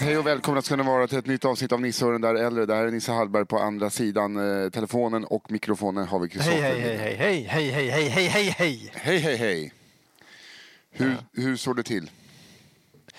[0.00, 2.34] Hej och välkomna ska ni vara till ett nytt avsnitt av Nisse och den där
[2.34, 2.66] äldre.
[2.66, 6.30] Det här är Nisse Hallberg på andra sidan eh, telefonen och mikrofonen har vi Hej,
[6.30, 6.62] Kristoffer.
[6.62, 8.90] hej, hej, hej, hej, hej, hej, hej, hej, hej, hej.
[8.94, 9.72] Hej, hej, hej.
[10.90, 12.10] Hur, hur står det till?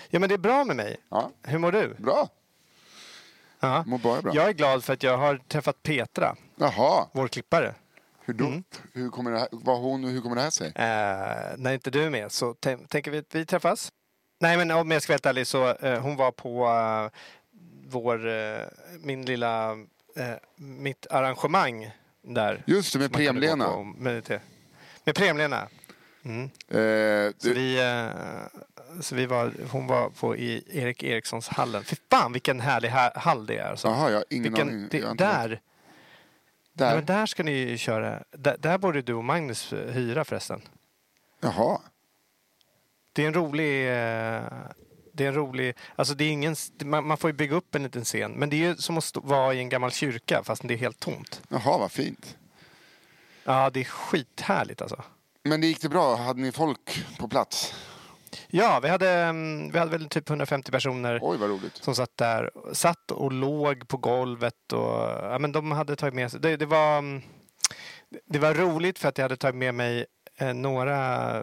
[0.09, 0.97] Ja, men det är bra med mig.
[1.09, 1.31] Ja.
[1.43, 1.95] Hur mår du?
[1.97, 2.29] Bra.
[3.65, 3.83] Ja.
[3.87, 4.35] Mår bara bra.
[4.35, 7.73] Jag är glad för att jag har träffat Petra, Jaha, vår klippare.
[8.25, 8.63] hur, då, Mm.
[8.93, 10.67] hur, kommer det här, vad hon, hur kommer det här sig?
[10.67, 13.91] Eh, när inte du är med så tän- tänker vi att vi träffas.
[14.39, 17.19] Nej, men om jag ska vara helt ärlig så eh, hon var på eh,
[17.87, 18.61] vår, eh,
[18.99, 19.71] min lilla,
[20.15, 22.63] eh, mitt arrangemang där.
[22.67, 23.65] Just det, med som man kunde gå Prem-Lena.
[23.65, 24.39] på och meditera.
[25.03, 25.67] Med Prem-Lena.
[26.25, 26.43] Mm.
[26.43, 31.83] Eh, Så du, vi, eh, så vi var, hon var på i Erik Erikssons hallen.
[31.83, 33.69] Fy fan vilken härlig ha- hall det är.
[33.69, 33.87] Alltså.
[33.87, 34.87] Jaha, jag har ingen vilken, aning.
[34.91, 35.59] det, Jag där, där.
[36.73, 36.95] där.
[36.95, 38.23] men där ska ni ju köra.
[38.31, 40.61] Där, där borde du och Magnus eh, hyra förresten.
[41.41, 41.81] Jaha.
[43.13, 43.81] Det är en rolig...
[43.87, 44.43] eh,
[45.13, 45.75] Det är en rolig...
[45.95, 48.31] Alltså det är ingen, man, man får ju bygga upp en liten scen.
[48.31, 50.77] Men det är ju som att stå, vara i en gammal kyrka fast det är
[50.77, 51.41] helt tomt.
[51.49, 52.37] Jaha, vad fint.
[53.43, 55.03] Ja, det är skithärligt alltså.
[55.43, 56.15] Men det gick det bra?
[56.15, 57.73] Hade ni folk på plats?
[58.47, 61.19] Ja, vi hade, mm, vi hade väl typ 150 personer.
[61.21, 61.75] Oj, vad roligt.
[61.75, 62.51] som satt där.
[62.73, 66.39] Satt och låg på golvet och ja, men de hade tagit med sig.
[66.39, 67.21] Det, det, var, mm,
[68.25, 70.05] det var roligt för att jag hade tagit med mig
[70.37, 71.41] eh, några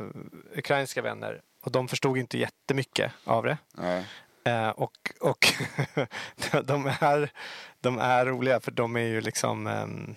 [0.56, 3.58] ukrainska vänner och de förstod inte jättemycket av det.
[3.74, 4.06] Nej.
[4.44, 5.46] Eh, och och
[6.64, 7.30] de, är,
[7.80, 10.14] de är roliga för de är ju liksom ehm,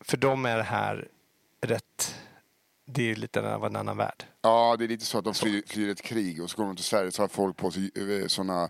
[0.00, 1.08] för dem är det här
[1.60, 2.16] rätt
[2.86, 4.24] det är ju lite av en annan värld.
[4.42, 6.76] Ja, det är lite så att de flyr, flyr ett krig och så kommer de
[6.76, 7.90] till Sverige så har folk på sig
[8.28, 8.68] sådana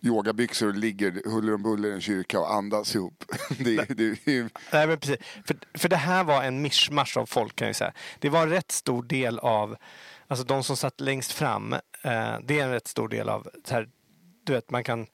[0.00, 3.24] yogabyxor och ligger huller om buller i en kyrka och andas ihop.
[3.58, 5.26] Det, det, ju- Nej, men precis.
[5.46, 7.92] För, för det här var en mischmasch av folk kan jag säga.
[8.18, 9.76] Det var en rätt stor del av,
[10.28, 11.80] alltså de som satt längst fram, eh,
[12.44, 13.88] det är en rätt stor del av, här,
[14.44, 15.06] du vet man kan,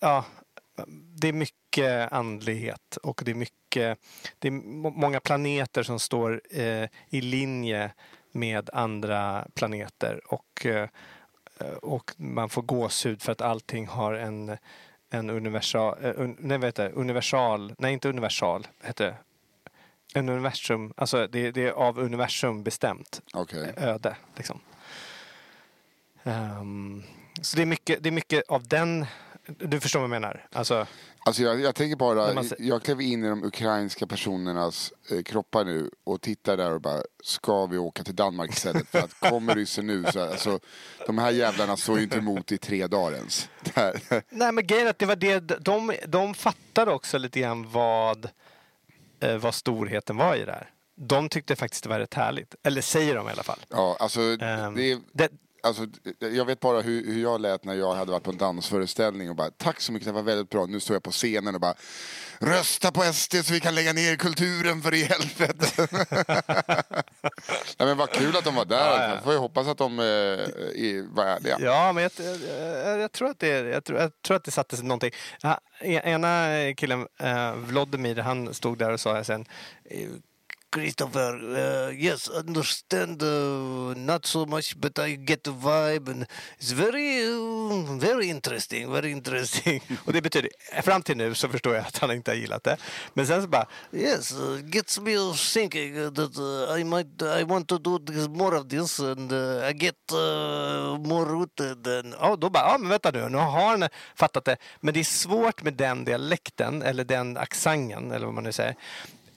[0.00, 0.24] ja,
[0.88, 3.98] det är mycket andlighet och det är mycket,
[4.38, 7.92] det är må- många planeter som står eh, i linje
[8.32, 10.88] med andra planeter och, eh,
[11.82, 14.56] och man får gåshud för att allting har en,
[15.10, 16.92] en universal, eh, un, nej, heter det?
[16.92, 19.16] universal, nej inte universal, heter det?
[20.14, 23.72] En universum, alltså det, det är av universum bestämt Okej.
[23.76, 24.16] öde.
[24.36, 24.60] Liksom.
[26.22, 27.02] Ehm,
[27.42, 29.06] så det är, mycket, det är mycket av den,
[29.58, 30.46] du förstår vad jag menar?
[30.52, 30.86] Alltså,
[31.24, 35.64] Alltså jag, jag tänker bara, man jag klev in i de ukrainska personernas eh, kroppar
[35.64, 38.88] nu och tittar där och bara, ska vi åka till Danmark istället?
[38.88, 40.60] För att kommer ryssen nu så, alltså,
[41.06, 43.48] de här jävlarna står ju inte emot i tre dagar ens.
[44.30, 48.28] Nej men grejen är att det var det, de, de fattade också lite grann vad,
[49.20, 50.70] eh, vad storheten var i det här.
[51.00, 52.54] De tyckte faktiskt det var rätt härligt.
[52.62, 53.58] Eller säger de i alla fall.
[53.68, 55.30] Ja, alltså, Ehm, det är, det,
[55.62, 55.86] alltså,
[56.18, 59.36] jag vet bara hur, hur jag lät när jag hade varit på en dansföreställning och
[59.36, 60.66] bara tack så mycket, det var väldigt bra.
[60.66, 61.74] Nu står jag på scenen och bara
[62.40, 65.88] rösta på SD så vi kan lägga ner kulturen för i helvete.
[67.78, 69.08] Nej, men vad kul att de var där.
[69.08, 71.56] Jag får ju hoppas att de eh, är, var ärliga.
[71.60, 74.76] Ja, men jag, jag, jag, tror att det, jag, tror, jag tror att det satte
[74.76, 75.10] sig någonting.
[75.42, 79.44] Ja, e- ena killen, uh, Vladimir, han stod där och sa sen
[79.84, 80.08] eh,
[80.70, 86.26] Christopher, uh, yes, understand uh, not so much, but I get the vibe and
[86.58, 89.80] it's very, uh, very interesting, very interesting.
[90.04, 90.50] Och det betyder,
[90.82, 92.76] fram till nu så förstår jag att han inte har gillat det.
[93.14, 95.12] Men sen så bara, yes, uh, gets me
[95.54, 99.72] thinking that uh, I might, I want to do this, more of this and I
[99.72, 99.94] get
[100.98, 101.86] more rooted.
[101.86, 104.56] And, ja, då bara, ja men vänta nu, nu har han fattat det.
[104.80, 108.76] Men det är svårt med den dialekten, eller den accenten, eller vad man nu säger,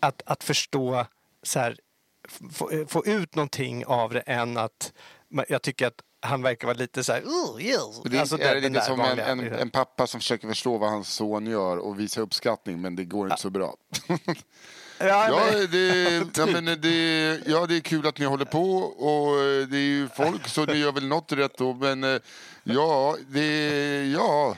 [0.01, 1.05] att, att förstå
[1.43, 1.77] så här,
[2.51, 4.93] få, få ut någonting av det än att
[5.49, 8.01] jag tycker att han verkar vara lite så här, oh, yes.
[8.03, 10.77] Det är, Alltså, är den- det lite som en, en, en pappa som försöker förstå
[10.77, 13.75] vad hans son gör och visa uppskattning men det går inte så bra.
[14.99, 19.39] Ja, Ja, det, ja, men det, ja, det är kul att ni håller på och
[19.39, 21.73] eh, det är ju folk så ni gör väl något rätt då.
[21.73, 22.19] Men eh,
[22.63, 24.55] ja, det, ja,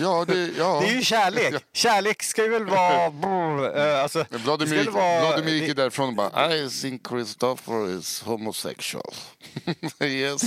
[0.00, 0.80] ja, det, ja.
[0.80, 1.64] Det är ju kärlek.
[1.72, 3.10] Kärlek ska ju väl vara...
[3.10, 7.98] brr, eh, alltså, Vladimir, gick- vara- Vladimir gick det- därifrån och bara I think Christopher
[7.98, 9.14] is homosexual.
[10.00, 10.42] yes.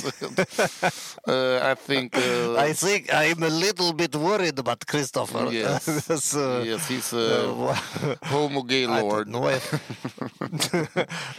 [1.27, 2.15] Uh, I think...
[2.17, 5.53] Uh, I think I'm a little bit worried about Christopher.
[5.53, 5.85] Yes.
[6.23, 7.75] so, yes, he's a
[8.21, 9.27] homo gay I don't lord.
[9.29, 9.73] know if,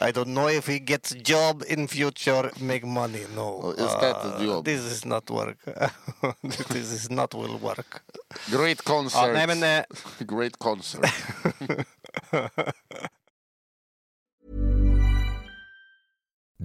[0.00, 3.24] I don't know if he gets job in future, make money.
[3.34, 3.60] No.
[3.62, 4.64] Oh, is that the Uh, job?
[4.64, 5.56] This is not work.
[6.42, 8.02] this is not will work.
[8.50, 9.32] Great Ja, concert.
[9.34, 9.84] nej, men, eh,
[10.26, 11.04] Great concert.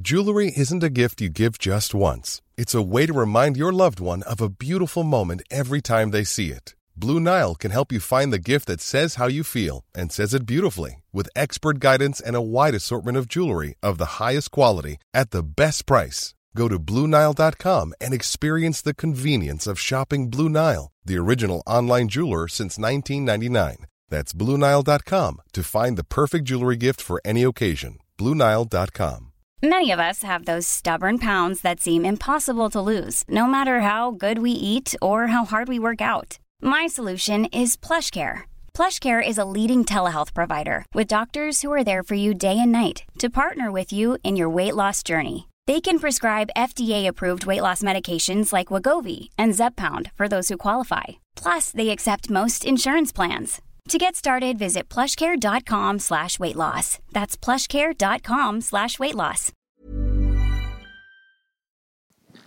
[0.01, 2.41] Jewelry isn't a gift you give just once.
[2.57, 6.25] It's a way to remind your loved one of a beautiful moment every time they
[6.25, 6.75] see it.
[6.97, 10.33] Blue Nile can help you find the gift that says how you feel and says
[10.33, 14.97] it beautifully with expert guidance and a wide assortment of jewelry of the highest quality
[15.13, 16.33] at the best price.
[16.55, 22.47] Go to BlueNile.com and experience the convenience of shopping Blue Nile, the original online jeweler
[22.47, 23.85] since 1999.
[24.09, 27.97] That's BlueNile.com to find the perfect jewelry gift for any occasion.
[28.17, 29.31] BlueNile.com.
[29.63, 34.11] Many of us have those stubborn pounds that seem impossible to lose, no matter how
[34.11, 36.39] good we eat or how hard we work out.
[36.61, 38.43] My solution is PlushCare.
[38.73, 42.71] PlushCare is a leading telehealth provider with doctors who are there for you day and
[42.71, 45.47] night to partner with you in your weight loss journey.
[45.67, 51.03] They can prescribe FDA-approved weight loss medications like Wagovi and Zeppound for those who qualify.
[51.35, 53.61] Plus, they accept most insurance plans.
[53.89, 56.99] To get started, visit plushcare.com slash weight loss.
[57.13, 59.51] That's plushcare.com slash weight loss.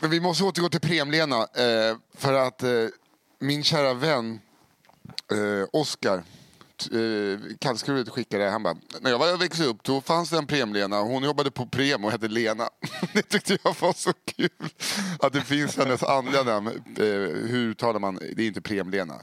[0.00, 1.36] Men vi måste återgå till Prem-Lena.
[1.36, 2.70] Eh, för att eh,
[3.40, 4.40] min kära vän
[5.32, 5.68] eh,
[6.86, 10.46] Oskar eh, skicka skickade, han bara, när jag var växte upp då fanns det en
[10.46, 12.68] Prem-Lena, hon jobbade på Prem och hette Lena.
[13.12, 14.48] det tyckte jag var så kul.
[15.20, 16.68] Att det finns hennes andliga namn.
[16.96, 17.04] Eh,
[17.48, 18.18] hur talar man?
[18.36, 19.14] Det är inte Prem-Lena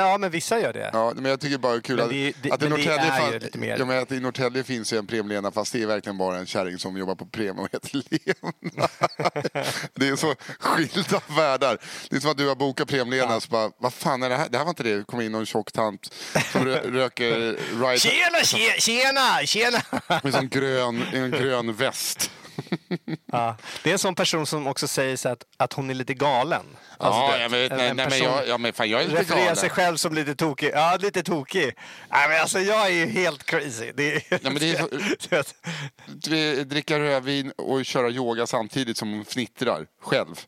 [0.00, 0.90] ja, men vissa gör det.
[0.92, 2.92] Ja, men jag tycker bara det är kul Men att, det- det- att, det Norrtälje
[3.00, 5.72] är ju fan- lite mer- ja, men att i Norrtälje finns ju en Prem-Lena fast
[5.72, 8.52] det är verkligen bara en kärring som jobbar på Prem och heter Lena.
[9.94, 11.78] det är så skilda världar.
[12.10, 14.36] Det är som att du har bokat Prem-Lena och så bara, vad fan är det
[14.36, 14.48] här?
[14.48, 14.96] Det här var inte det.
[14.98, 16.14] Det kom in någon tjock tant
[16.52, 17.56] som rö röker
[17.86, 18.38] right Tjena,
[18.78, 19.78] tjena, tjena!
[20.22, 22.30] med en grön, en grön väst.
[23.32, 26.14] Ja, det är en sån person som också säger så att, att hon är lite
[26.14, 26.66] galen.
[26.98, 29.20] Alltså, ja, det- jag vet, nej, nej, men jag, ja, men fan, jag är lite
[29.20, 29.56] refererar galen.
[29.56, 30.70] sig själv som lite tokig.
[30.74, 31.74] Ja, lite tokig.
[32.10, 33.92] Nej, men alltså, jag är ju helt crazy.
[33.94, 39.24] Det är, Ja, men det är så- Dricka rödvin och köra yoga samtidigt som hon
[39.24, 40.40] fnittrar själv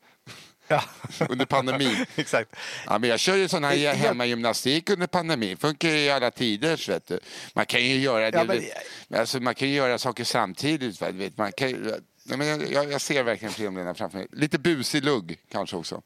[0.69, 0.84] ja.
[1.28, 2.06] under pandemin.
[2.16, 2.56] Exakt.
[2.87, 5.56] Ja, men jag kör ju sån här Helt- hemmagymnastik under pandemin.
[5.56, 6.88] Funkar ju i alla tider.
[6.88, 7.20] Vet du.
[7.55, 8.38] Man kan ju göra det.
[8.38, 11.02] Ja, men- alltså, man kan ju göra saker samtidigt.
[11.02, 11.37] Vet.
[11.38, 11.94] Man kan,
[12.25, 14.26] ja, men jag, jag, jag ser verkligen Prem-Lena framför mig.
[14.32, 16.02] Lite busig lugg kanske också.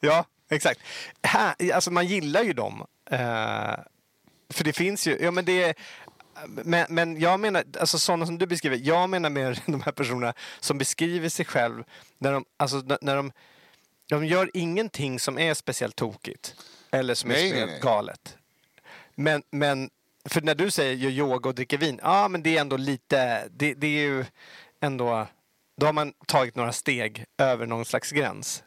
[0.00, 0.80] Ja, exakt.
[1.22, 2.86] Här, alltså man gillar ju dem.
[3.10, 3.74] Eh,
[4.50, 5.74] för det finns ju, ja men det
[6.46, 10.34] men, men jag menar, alltså sådana som du beskriver, jag menar mer de här personerna
[10.60, 11.84] som beskriver sig själv
[12.18, 13.32] när de, alltså när de,
[14.08, 16.54] de gör ingenting som är speciellt tokigt.
[16.90, 18.36] Eller som är Nej, nej, speciellt galet.
[19.14, 19.90] Men, men,
[20.28, 23.48] för när du säger gör yoga och dricker vin, ja men det är ändå lite,
[23.48, 24.24] det, det är ju
[24.80, 25.26] ändå,
[25.80, 28.62] då har man tagit några steg över någon slags gräns.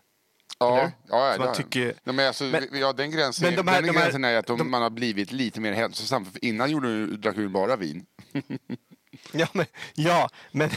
[0.59, 0.91] Ja, Eller?
[1.07, 3.81] ja, Så ja, man tycker- ja, men alltså, Men- ja, den gränsen, men de här-
[3.81, 6.25] den de här- gränsen är att de, de- man har blivit lite mer hälsosam.
[6.25, 8.05] För innan gjorde du, drack du bara vin.
[9.31, 10.69] Ja, men, ja, men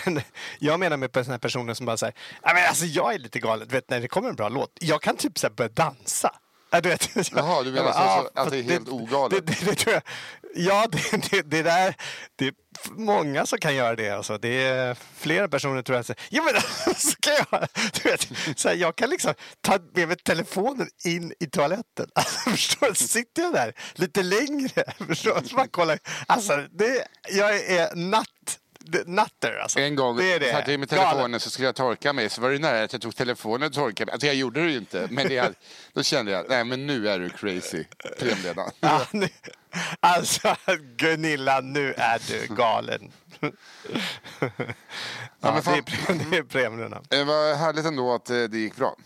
[0.58, 3.38] jag menar med sådana här personer som bara säger ja, men alltså jag är lite
[3.38, 6.34] galen, vet när det kommer en bra låt, jag kan typ så här börja dansa.
[6.70, 7.94] Ja, du vet, Jaha, du menar Jag
[8.24, 9.46] så- så att det är helt ogalet?
[9.46, 10.02] Det, det, det, tror jag.
[10.56, 11.94] Ja, det, det, det där,
[12.36, 12.54] det är
[12.96, 14.10] många som kan göra det.
[14.10, 14.38] Alltså.
[14.38, 16.06] Det är flera personer tror jag.
[16.06, 17.68] säger, Ja, men alltså, så kan jag,
[18.02, 18.28] du vet,
[18.58, 22.06] så här, jag kan liksom ta med mig telefonen in i toaletten.
[22.14, 22.94] Alltså, förstår du?
[22.94, 24.84] Sitter jag där lite längre.
[25.06, 25.48] Förstår du?
[25.48, 25.98] Så man kollar.
[26.26, 28.58] Alltså, det, jag är natt.
[29.06, 29.78] Natter alltså.
[29.80, 30.50] En gång det är det.
[30.52, 31.04] satt jag med Galen.
[31.10, 33.72] telefonen så skulle jag torka mig så var det nära att jag tog telefonen och
[33.74, 34.12] torkade mig.
[34.12, 35.08] Alltså jag gjorde det ju inte.
[35.10, 35.54] Men det, hade-
[35.92, 37.84] då kände jag, nej men nu är du crazy.
[38.18, 38.70] Premleda.
[38.80, 39.28] Ja, nu,
[40.00, 40.56] alltså
[40.96, 43.12] Gunilla, nu är du galen.
[45.40, 45.82] Ja, det, fan-
[46.30, 47.02] det är premierna.
[47.08, 48.96] Det var härligt ändå att eh, det gick bra.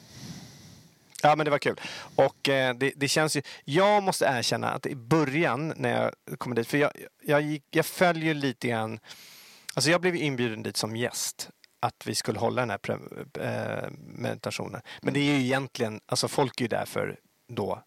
[1.23, 1.81] Ja, men det var kul.
[2.17, 3.43] Och eh, det, det känns ju...
[3.65, 6.93] Jag måste erkänna att i början när jag kom dit, för jag,
[7.23, 9.01] jag, gick, jag följer lite grann...
[9.79, 12.99] Alltså jag blev inbjuden dit som gäst att vi skulle hålla den här
[13.41, 14.81] eh, meditationen.
[15.03, 17.17] Men det är ju egentligen, alltså folk är ju där för
[17.49, 17.83] då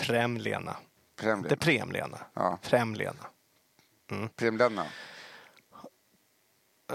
[0.00, 0.76] Prem-Lena.
[1.20, 1.54] Premleda.
[1.54, 2.18] Inte Prem-Lena.
[2.34, 2.58] Ja.
[2.62, 3.26] Prem-Lena.
[4.36, 4.86] Premlena.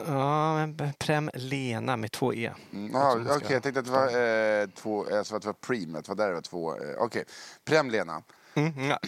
[0.08, 2.52] Ja, men Prem-Lena med två E.
[2.74, 5.54] Mm, Jag Okej, ska- jag tänkte att det var eh, två, alltså att det var
[5.54, 6.76] Prem, att det var där det var två.
[6.76, 7.24] Eh, Okej,
[7.66, 8.24] Premlena.
[8.54, 9.00] Mm, ja.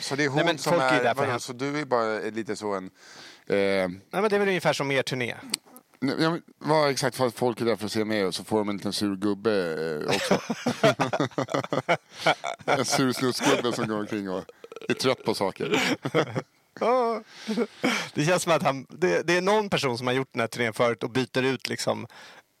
[0.00, 2.74] Så det är hon Nej, som folk är är, så du är bara lite så
[2.74, 2.90] en...
[3.48, 5.34] Eh, Nej, men det är väl ungefär som er turné.
[6.00, 8.58] Men Vad exakt för att folk är där för att se mig och så får
[8.58, 9.52] de en liten sur gubbe
[10.08, 10.40] eh, också.
[12.64, 14.44] en sur snusgubbe som går omkring och
[14.88, 15.82] är trött på saker.
[18.14, 20.48] Det känns som att han, det, det är någon person som har gjort den här
[20.48, 22.06] turnén förut och byter ut liksom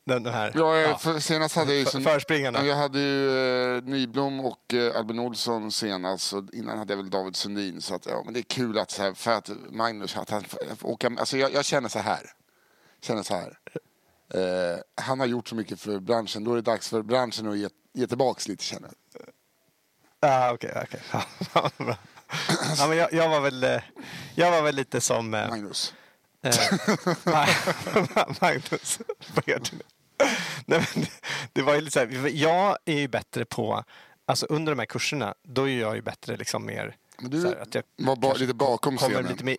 [0.06, 1.84] den, den här Ja, ja, senast hade jag ju...
[1.86, 2.64] Som, förspringarna.
[2.64, 6.32] jag hade ju eh, Nyblom och eh, Albin Olsson senast.
[6.32, 7.80] Och innan hade jag väl David Sundin.
[7.82, 10.44] Så att, ja, men det är kul att, så här, för att Magnus att han
[10.44, 11.06] får åka...
[11.18, 12.30] Alltså jag, jag känner så här.
[13.02, 13.58] Känner så här.
[14.34, 16.44] Eh, han har gjort så mycket för branschen.
[16.44, 19.22] Då är det dags för branschen att ge, ge tillbaka lite känner jag.
[20.20, 21.00] Ja, okej, okej.
[21.54, 21.96] Ja, bra.
[22.78, 23.80] ja, men jag, jag, var väl, eh,
[24.34, 25.34] jag var väl lite som...
[25.34, 25.94] eh, Magnus.
[26.42, 26.50] Eh,
[27.24, 28.98] Ma- Magnus.
[30.66, 31.04] Nej, men
[31.52, 33.84] det- var ju lite så här, jag är ju bättre på,
[34.26, 37.48] alltså under de här kurserna, då är jag ju bättre liksom mer Men du så
[37.48, 39.30] här, att jag var ba, lite bakom kommer scenen.
[39.32, 39.56] lite med,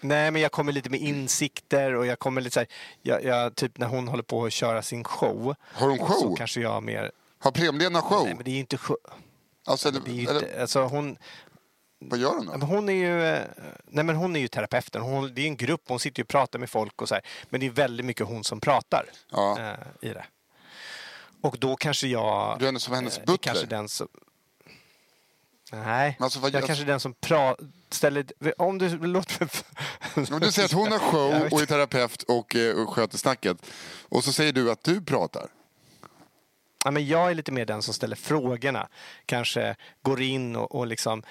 [0.00, 2.68] Nej, men jag kommer lite med insikter och jag kommer lite så här,
[3.02, 5.54] jag, jag, typ när hon håller på att köra sin show.
[5.72, 6.36] Har hon Så show?
[6.36, 8.24] kanske jag mer, Har Prem-Lena show?
[8.24, 8.96] nej men det är ju inte show.
[9.66, 11.16] alltså, eller, alltså hon,
[12.00, 12.52] vad gör hon då?
[12.52, 13.42] men Hon är ju, eh,
[13.86, 15.02] nej men hon är ju terapeuten.
[15.02, 17.24] Hon, det är en grupp, hon sitter ju och pratar med folk och så här.
[17.50, 19.58] Men det är väldigt mycket hon som pratar Ja.
[19.60, 20.24] eh, i det.
[21.42, 22.56] Och då kanske jag...
[22.58, 23.38] Du är som hennes eh, är butler?
[23.52, 24.08] Kanske den som...
[25.72, 27.14] Nej, alltså, vad- jag kanske är den som
[27.90, 28.24] ställer...
[28.58, 29.50] Om du låter mig...
[30.30, 33.56] Om du säger att hon har show och är terapeut och, eh, och sköter snacket.
[34.08, 35.48] Och så säger du att du pratar.
[36.84, 38.88] Ja, men jag är lite mer den som ställer frågorna.
[39.26, 41.22] Kanske går in och, och liksom,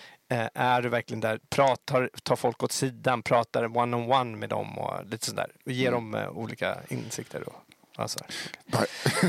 [0.54, 5.26] är du verkligen där, pratar, tar folk åt sidan, pratar one-on-one med dem och lite
[5.26, 5.52] sådär.
[5.66, 7.50] Och ger dem eh, olika insikter.
[7.50, 7.56] Och,
[7.96, 8.20] alltså.
[8.72, 8.82] Bara-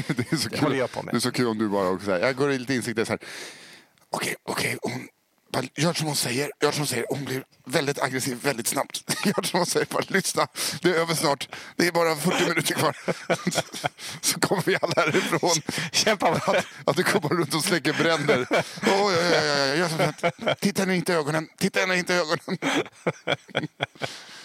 [0.09, 0.69] Det är så Det kul.
[1.05, 1.15] med.
[1.15, 3.13] Det är så kul om du bara också säger, jag går i lite insikter så
[3.13, 3.21] här.
[4.11, 5.09] Okej, okej, hon
[5.53, 7.07] bara gör som hon säger, gör som hon säger.
[7.09, 9.03] Hon blir väldigt aggressiv väldigt snabbt.
[9.25, 10.47] Gör som hon säger, bara lyssna.
[10.83, 11.49] Det är över snart.
[11.77, 12.97] Det är bara 40 minuter kvar.
[14.21, 15.63] Så kommer vi alla härifrån.
[15.93, 16.51] Kämpa på.
[16.53, 18.47] Att, att du kommer runt och släcker bränder.
[18.83, 20.55] Oj, oj, gör som här.
[20.55, 21.49] Titta henne inte i ögonen.
[21.59, 22.59] Titta henne inte i ögonen.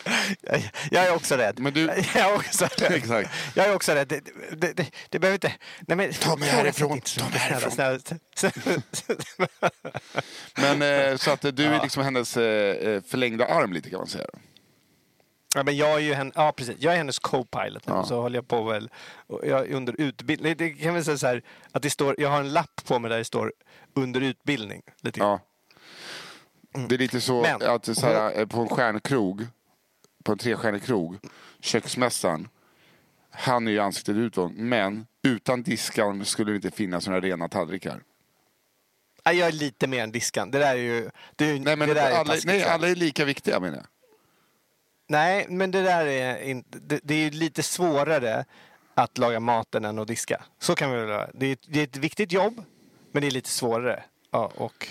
[0.91, 1.59] Jag, är också rädd.
[1.59, 1.81] Men du-
[2.15, 2.91] Jag är också rädd.
[2.91, 3.29] Exakt.
[3.55, 4.07] Jag är också rädd.
[4.07, 4.21] Det,
[4.57, 5.53] det, det, det behöver inte...
[5.87, 7.01] Nej, men, Ta mig härifrån.
[7.01, 7.71] Ta mig härifrån.
[7.71, 7.99] snälla,
[8.35, 8.81] snälla.
[10.77, 10.81] Men
[11.11, 14.27] eh, så att du är liksom hennes eh, förlängda arm lite kan man säga.
[15.55, 16.75] Ja, men jag är ju hen, ja, precis.
[16.79, 17.93] Jag är hennes co-pilot nu.
[17.93, 18.05] Ja.
[18.05, 18.89] Så håller jag på väl,
[19.27, 20.55] jag är under utbildning.
[20.57, 23.09] Det kan väl säga så här, att det står, jag har en lapp på mig
[23.09, 23.53] där det står
[23.95, 24.81] under utbildning.
[25.01, 25.19] Lite.
[25.19, 25.39] Ja.
[26.89, 29.47] Det är lite så Men- att så här, eh, på en stjärnkrog,
[30.25, 31.17] på en trestjärnig krog,
[31.59, 32.47] köksmästaren,
[33.29, 38.03] han är ju ansiktet utåt, men utan diskan skulle det inte finnas några rena tallrikar.
[39.23, 40.51] Ja, jag är lite mer än diskan.
[40.51, 41.09] Det där är ju...
[41.35, 42.69] Det är, Nej, men det där är alla, taskigt, nej, så.
[42.69, 43.85] alla är lika viktiga menar jag.
[45.07, 46.79] Nej, men det där är inte...
[46.79, 48.45] Det, det är ju lite svårare
[48.93, 50.43] att laga maten än att diska.
[50.59, 51.29] Så kan vi väl göra.
[51.33, 52.63] Det är, det är ett viktigt jobb,
[53.11, 54.03] men det är lite svårare.
[54.31, 54.87] Ja, och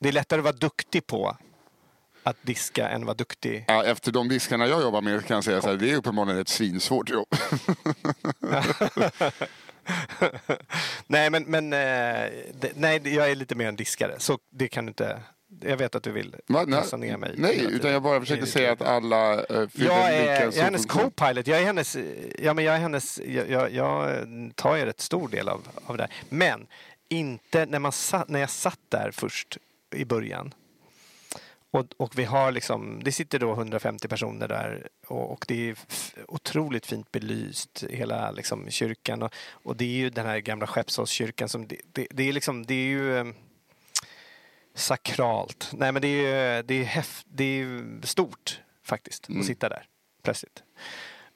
[0.00, 1.36] det är lättare att vara duktig på
[2.22, 5.62] att diska än vara duktig Ja, efter de diskarna jag jobbar med kan jag säga
[5.62, 7.28] så här, det är uppenbarligen ett svinsvårt jobb.
[11.06, 11.78] nej, men, men eh,
[12.60, 14.14] det, nej, jag är lite mer en diskare.
[14.18, 15.22] Så det kan du inte...
[15.60, 16.66] Jag vet att du vill Va?
[16.66, 17.34] Pressa ner mig.
[17.36, 20.86] nej utan jag bara försökte säga att alla uh, fyller Jag är, jag är hennes
[20.86, 21.46] co-pilot.
[21.46, 21.96] Jag är hennes...
[22.38, 23.20] Ja, men jag är hennes...
[23.26, 24.24] Jag, jag, jag
[24.54, 26.12] tar ju rätt stor del av, av det här.
[26.28, 26.66] Men
[27.08, 29.58] inte när, man sa, när jag satt där först
[29.94, 30.54] i början.
[31.72, 33.00] Och, och vi har liksom...
[33.04, 35.76] Det sitter då 150 personer där och, och det är
[36.28, 39.22] otroligt fint belyst, hela liksom, kyrkan.
[39.22, 41.66] Och, och det är ju den här gamla Skeppsholmskyrkan som...
[41.66, 42.66] Det, det, det är liksom...
[42.66, 43.18] Det är ju...
[43.18, 43.24] eh,
[44.74, 45.70] sakralt.
[45.72, 49.86] Nej men det är ju det är häft, det är stort faktiskt att sitta där
[50.22, 50.62] plötsligt.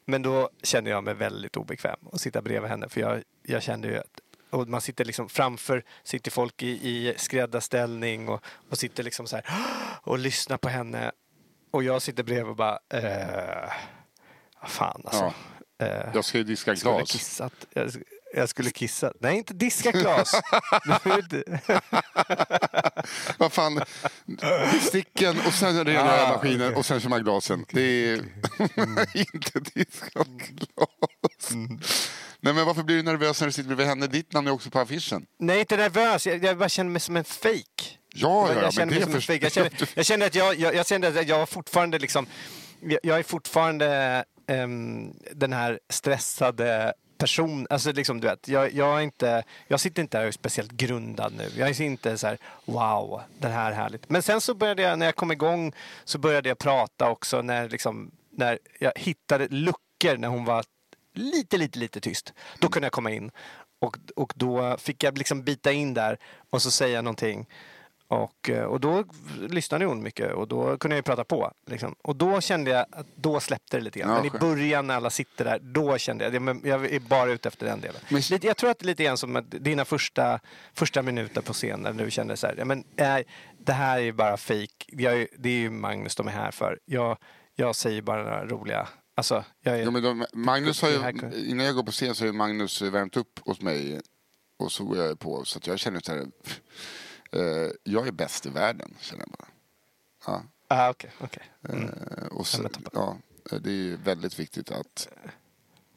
[0.05, 3.89] Men då kände jag mig väldigt obekväm att sitta bredvid henne för jag, jag kände
[3.89, 9.03] ju att och man sitter liksom framför, sitter folk i, i skräddarställning och, och sitter
[9.03, 9.45] liksom så här
[10.03, 11.13] och lyssnar på henne.
[11.71, 13.73] Och jag sitter bredvid och bara, eh,
[14.67, 15.33] fan alltså.
[15.79, 17.13] Eh, Jag ska ju diska glas.
[17.13, 17.53] kissat.
[17.71, 17.91] Jag,
[18.37, 19.13] jag skulle kissa.
[19.21, 20.41] Nej, inte diska glas.
[20.85, 21.61] Det är inte-
[23.39, 23.81] Vad fan,
[24.81, 26.77] sticken och sen rena Ah, maskinen okej.
[26.79, 27.65] och sen kör man glasen.
[27.73, 28.15] Det är
[29.35, 31.51] inte diskat glas.
[32.41, 34.07] Nej men varför blir du nervös när du sitter bredvid henne?
[34.07, 35.27] Ditt namn är också på affischen.
[35.39, 36.27] Nej, inte nervös.
[36.27, 37.57] Jag, jag bara känner mig som en fake.
[38.15, 39.39] Ja, ja, jag, ja, jag känner mig som en.
[39.43, 42.27] Jag känner, jag känner att jag, jag, jag kände att jag fortfarande liksom...
[42.81, 48.99] Jag, jag är fortfarande ehm, den här stressade person, alltså liksom du vet, jag, jag,
[48.99, 51.51] är inte, jag sitter inte där och är speciellt grundad nu.
[51.57, 54.11] Jag är inte så här, wow, det här är härligt.
[54.11, 55.73] Men sen så började jag, när jag kom igång,
[56.05, 60.65] så började jag prata också när, liksom, när jag hittade luckor när hon var
[61.15, 62.33] lite, lite, lite tyst.
[62.59, 63.31] Då kunde jag komma in
[63.79, 66.19] och, och då fick jag liksom bita in där
[66.51, 67.47] och så säga någonting.
[68.09, 69.05] Och, eh, och då
[69.49, 71.53] lyssnade hon mycket och då kunde jag ju prata på.
[71.67, 71.95] Liksom.
[72.03, 74.11] Och då kände jag att då släppte det lite grann.
[74.11, 77.31] Ja, Men i början när alla sitter där, då kände jag, men jag är bara
[77.31, 78.01] ute efter den delen.
[78.09, 80.41] Men- Lite, jag tror att det är lite grann som att dina första,
[80.75, 83.19] första minuter på scen när du kände så här, men, äh,
[83.59, 84.85] det här är ju bara fejk.
[84.93, 85.07] Det
[85.45, 86.79] är ju Magnus de är här för.
[86.85, 87.19] Jag,
[87.55, 90.97] jag säger bara några roliga, alltså jag är, Ja, de, Magnus har ju,
[91.51, 94.01] innan jag går på scen så har ju Magnus värmt upp hos mig
[94.59, 96.27] och så går jag på så att jag känner så här,
[97.33, 99.49] eh, jag är bäst i världen känner jag bara.
[100.27, 100.43] Ja.
[100.69, 101.43] ah, okej, okej.
[101.69, 101.85] Mm.
[101.85, 102.91] Eh, och Ja, så, men toppen.
[102.95, 103.17] ja,
[103.53, 105.09] eh, det är väldigt viktigt att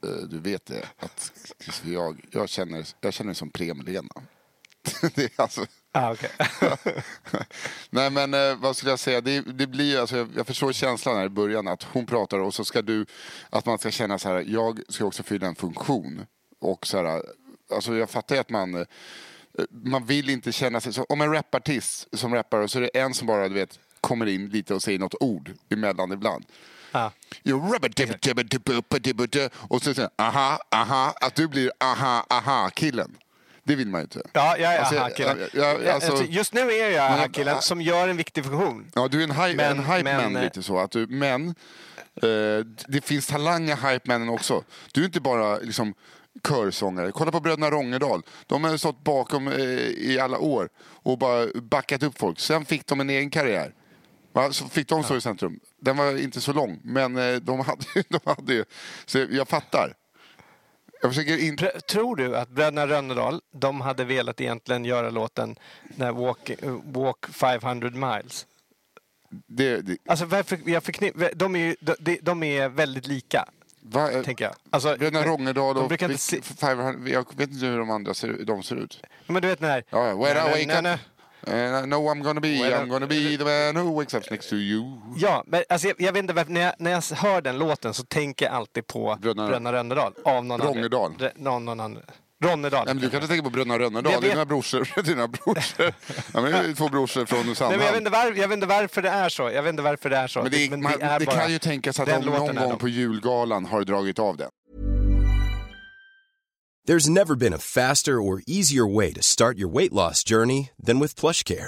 [0.04, 0.86] eh, du vet det.
[1.00, 1.32] Att
[1.84, 4.14] jag, jag, känner, jag känner mig som Prem-Lena.
[5.16, 6.30] det är alltså, Ah, okej.
[7.90, 11.26] nej men vad skulle jag säga, det, det blir alltså, jag, jag förstår känslan här
[11.26, 13.06] i början att hon pratar och så ska du,
[13.50, 16.26] att man ska känna så här, jag ska också fylla en funktion.
[16.60, 17.24] Och så här,
[17.72, 18.86] alltså jag fattar ju att man,
[19.72, 23.14] man vill inte känna sig, så, om en rapartist som rappar så är det en
[23.14, 26.46] som bara du vet kommer in lite och säger något ord emellan ibland.
[26.92, 27.10] ah.
[29.70, 33.18] Och så säger aha, aha, att du blir aha, aha killen.
[33.64, 34.22] Det vill man ju inte.
[34.34, 35.38] Ja, jag är Alltså, aha-killen.
[35.54, 38.92] jag- alltså- Just nu är jag aha-killen som gör en viktig funktion.
[38.96, 40.80] Ja, du är en, hy- Men- en hype men, man lite så.
[40.80, 41.48] Att du, men
[42.16, 44.64] eh, det finns talanger hype mannen också.
[44.94, 45.94] Du är inte bara liksom
[46.48, 47.12] körsångare.
[47.12, 48.22] Kolla på bröderna Rongedal.
[48.48, 52.40] De har stått bakom eh, i alla år och bara backat upp folk.
[52.40, 53.74] Sen fick de en egen karriär.
[54.34, 54.52] Va?
[54.52, 55.60] Så fick de stå i centrum.
[55.82, 58.66] Den var inte så lång, men eh, de hade, de hade ju...
[59.06, 59.94] Så jag fattar.
[61.02, 61.66] Jag försöker inte...
[61.66, 66.78] Pr- Tror du att bröderna Rönnedal, de hade velat egentligen göra låten när walk, eh,
[66.84, 68.46] walk 500 miles?
[69.48, 73.46] Det, det, Alltså varför, jag förknipp, de, är ju, de, de är väldigt lika,
[73.82, 74.54] va, tänker jag.
[74.70, 75.88] Alltså, Bröderna Rongedal de och...
[75.88, 79.02] brukar inte se- 500, jag vet inte hur de andra ser, de ser ut.
[79.28, 79.84] Men du vet den här...
[79.90, 80.16] Ja, ja.
[80.16, 81.00] When I wake up,
[81.48, 81.52] I
[81.86, 83.44] know I'm gonna be, I'm gonna be the
[83.74, 85.02] man who wakes up next to you.
[85.18, 87.94] Ja, men alltså, jag, jag vet inte varför, när jag, när jag hör den låten
[87.94, 90.14] så tänker jag alltid på Bröderna- Rönnedal.
[90.26, 91.06] Av någon Rongedal.
[91.20, 92.02] Annan, någon, någon annan.
[92.44, 92.86] Ronnedal.
[92.86, 95.02] Nej, men du kan inte tänka på Bröderna det är vet- dina brorsor.
[95.04, 95.94] Dina brorsor.
[96.34, 97.98] Ja, men det är två brorsor från Nej, men jag, vet Sandhamn.
[97.98, 99.44] inte var, jag vet inte varför det är så.
[99.54, 100.42] Jag vet inte varför det är så.
[100.42, 102.78] Men det, är, man, är det bara- kan ju tänkas att de någon gång de.
[102.78, 104.50] på julgalan har dragit av den.
[106.88, 111.00] There's never been a faster or easier way to start your weight loss journey than
[111.00, 111.68] with PlushCare.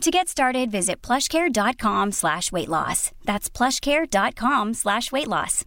[0.00, 3.10] To get started, visit plushcare.com slash weight loss.
[3.24, 5.64] That's plushcare.com slash weight loss.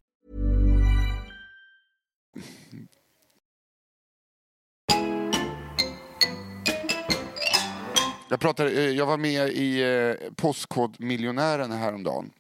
[8.30, 12.32] Jag, pratade, eh, jag var med i eh, Postkodmiljonären häromdagen.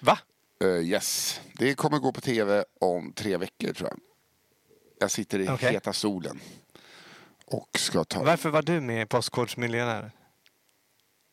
[0.00, 0.18] Va?
[0.64, 3.98] Uh, yes, det kommer gå på tv om tre veckor tror jag.
[4.98, 5.72] Jag sitter i Okej.
[5.72, 6.40] heta stolen.
[7.46, 8.22] Och ska ta...
[8.22, 10.10] Varför var du med i Postkodmiljonären?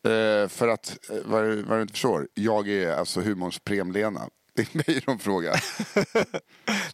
[0.05, 4.29] Eh, för att, eh, vad, vad du inte förstår, jag är alltså humorns Prem-Lena.
[4.55, 5.63] Det är mig de frågar.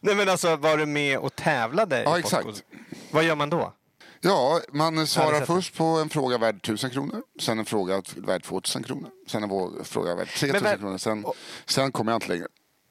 [0.00, 2.02] Nej men alltså var du med och tävlade?
[2.02, 2.64] Ja, exakt.
[3.10, 3.72] Vad gör man då?
[4.20, 8.82] Ja, man svarar först på en fråga värd 1000 kronor, sen en fråga värd 2000
[8.82, 11.24] kronor, sen en fråga värd 3000 Men- kronor, sen,
[11.66, 12.46] sen kommer jag inte längre.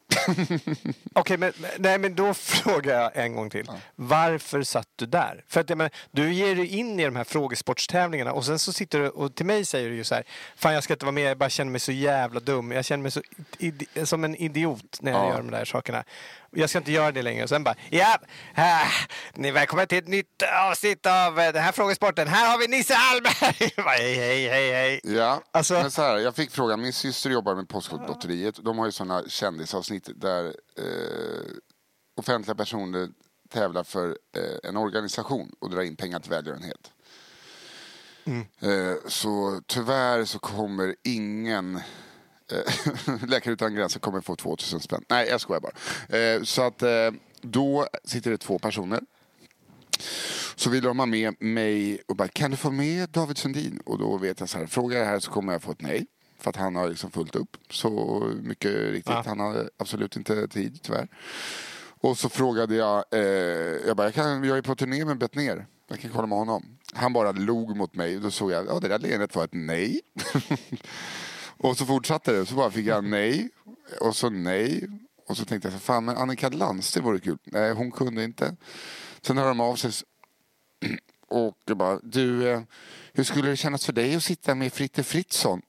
[1.14, 3.72] Okej, men, men- nej, men då frågar jag en gång till.
[3.96, 5.44] Varför satt du där?
[5.48, 8.74] För att jag menar, du ger dig in i de här frågesportstävlingarna och sen så
[8.74, 10.24] sitter du och till mig säger du ju så här,
[10.56, 13.02] fan jag ska inte vara med, jag bara känner mig så jävla dum, jag känner
[13.02, 13.22] mig så
[14.06, 15.30] som en idiot när jag Ja.
[15.30, 16.04] gör de där sakerna.
[16.52, 17.44] Jag ska inte göra det längre.
[17.44, 18.18] Och sen bara, ja,
[18.56, 18.64] äh,
[19.34, 22.28] ni är välkomna till ett nytt avsnitt av eh, den här frågesporten.
[22.28, 23.56] Här har vi Nisse Hallberg!
[23.78, 25.00] Hej, hej, hej, hej.
[25.04, 28.56] Ja, Alltså- men så här, jag fick frågan, min syster jobbar med Postkodlotteriet.
[28.64, 30.46] De har ju sådana kändisavsnitt där
[30.78, 30.84] eh,
[32.18, 33.10] offentliga personer
[33.54, 36.92] tävlar för eh, en organisation och drar in pengar till välgörenhet.
[38.62, 41.80] Eh, så tyvärr så kommer ingen
[43.28, 45.04] Läkare utan gränser kommer få 2000 spänn.
[45.10, 46.18] Nej, jag skojar bara.
[46.18, 49.00] Eh, så att eh, då sitter det två personer
[50.56, 53.82] så vill de ha med mig och bara, kan du få med David Sundin?
[53.86, 56.06] Och då vet jag så här, frågar jag här så kommer jag få ett nej.
[56.40, 57.58] För att han har liksom fullt upp.
[57.70, 59.24] Så mycket riktigt, Ja.
[59.26, 61.08] han har absolut inte tid tyvärr.
[62.02, 63.20] Och så frågade jag, eh,
[63.88, 65.68] jag bara, jag, kan, jag är på turné med Bettner.
[65.88, 66.78] Jag kan kolla med honom.
[66.94, 69.54] Han bara log mot mig och då såg jag, ja det där leendet var ett
[69.54, 70.02] nej.
[71.60, 73.50] och så fortsatte det, så bara fick jag nej.
[74.02, 74.88] Och så nej.
[75.28, 77.38] Och så tänkte jag, så, fan men Annika Lantz, det vore kul.
[77.44, 78.56] Nej, hon kunde inte.
[79.22, 79.92] Sen hör de av sig
[81.28, 82.62] och bara, du, eh,
[83.14, 85.62] hur skulle det kännas för dig att sitta med Fritte Fritzson?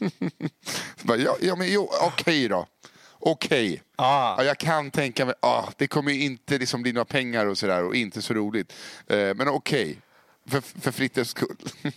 [1.02, 2.66] Bara, ja, ja, men jo, okej då.
[3.18, 3.82] Okej.
[3.96, 4.34] Ah.
[4.38, 7.58] Ja, jag kan tänka mig, ah, det kommer ju inte liksom bli några pengar och
[7.58, 8.72] sådär och inte så roligt.
[9.06, 9.98] Eh, men okej,
[10.46, 11.56] för, för Frittes skull.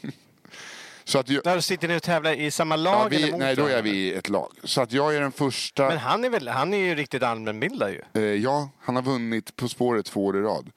[1.03, 3.13] så att jag, Där sitter ni och tävlar i samma ja, lag?
[3.13, 4.51] eller vi, mot nej, då är vi ett lag.
[4.63, 5.87] Så att jag är den första.
[5.87, 8.01] Men han är, väl, han är ju riktigt allmänbildad ju.
[8.13, 10.69] Eh, ja, han har vunnit På spåret två år i rad.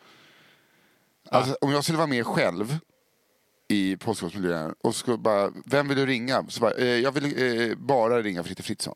[1.31, 2.79] Alltså, om jag skulle vara med själv
[3.69, 6.45] i Postkodmiljöen och skulle bara, vem vill du ringa?
[6.49, 8.95] Så bara, eh, jag vill eh, bara ringa Fritte Fritzson.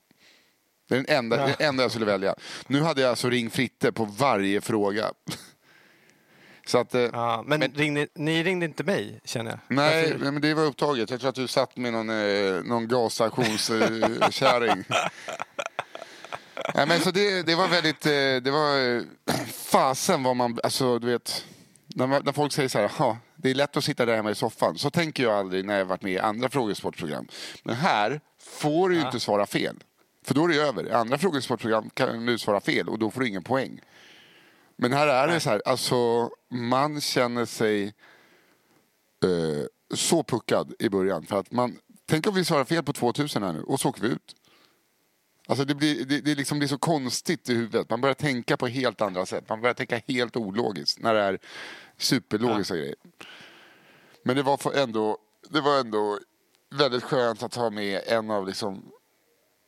[0.88, 1.46] Det är den enda, Ja.
[1.46, 2.34] den enda jag skulle välja.
[2.66, 5.12] Nu hade jag alltså ring Fritte på varje fråga.
[6.70, 9.58] Så att, eh, Ja, men Men- ringde, ni ringde inte mig, känner jag.
[9.68, 11.10] nej, Varför- men det var upptaget.
[11.10, 14.84] Jag tror att du satt med någon, eh, någon gasstationskärring.
[16.74, 19.02] Nej, men så det, det var väldigt, eh, det var, eh,
[19.52, 21.44] fasen vad man, alltså du vet,
[21.86, 24.34] när, när folk säger så här, "Ja, det är lätt att sitta där hemma i
[24.34, 24.78] soffan.
[24.78, 27.28] Så tänker jag aldrig när jag varit med i andra frågesportprogram.
[27.62, 29.76] Men här får du ju inte svara fel.
[30.24, 30.88] För då är det över.
[30.88, 33.80] I andra frågesportprogram kan du svara fel och då får du ingen poäng.
[34.82, 37.84] Men här är det så här, alltså man känner sig
[39.24, 39.64] eh,
[39.94, 41.26] så puckad i början.
[41.26, 44.02] För att man, tänk om vi svarar fel på 2000 här nu och så åker
[44.02, 44.36] vi ut.
[45.48, 47.90] Alltså det blir, det, det liksom blir så konstigt i huvudet.
[47.90, 49.48] Man börjar tänka på helt andra sätt.
[49.48, 51.38] Man börjar tänka helt ologiskt när det är
[51.98, 52.94] superlogiska grejer.
[54.22, 56.18] Men det var ändå, det var ändå
[56.70, 58.92] väldigt skönt att ha med en av liksom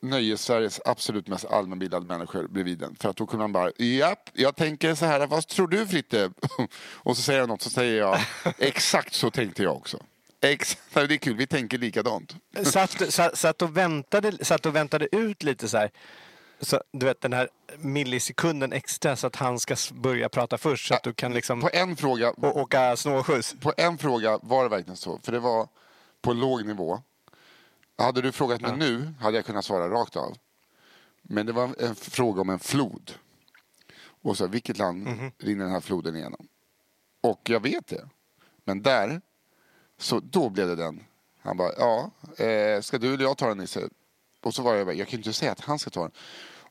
[0.03, 2.95] Nöjes-Sveriges absolut mest allmänbildade människor bredvid den.
[2.99, 6.31] För att då kunde man bara, japp, jag tänker så här, vad tror du Fritte?
[6.93, 8.19] Och så säger jag något, så säger jag,
[8.57, 9.97] exakt så tänkte jag också.
[10.41, 12.35] Exakt, det är kul, vi tänker likadant.
[12.63, 15.91] satt, satt, satt, och väntade, satt och väntade ut lite så här.
[16.59, 20.93] Så, du vet den här millisekunden extra så att han ska börja prata först så
[20.93, 23.55] att du kan liksom På en fråga, åka snålskjuts.
[23.61, 25.67] på en fråga var det verkligen så, för det var
[26.21, 27.01] på låg nivå.
[27.97, 30.37] Hade du frågat mig nu hade jag kunnat svara rakt av.
[31.21, 33.11] Men det var en fråga om en flod.
[34.21, 36.47] Och så, vilket land rinner den här floden igenom?
[37.21, 38.09] Och jag vet det.
[38.65, 39.21] Men där,
[39.97, 41.03] så då blev det den.
[41.39, 42.11] Han bara, ja,
[42.45, 43.89] eh, ska du eller jag ta den Nisse?
[44.43, 46.11] Och så var jag bara, jag kan inte säga att han ska ta den.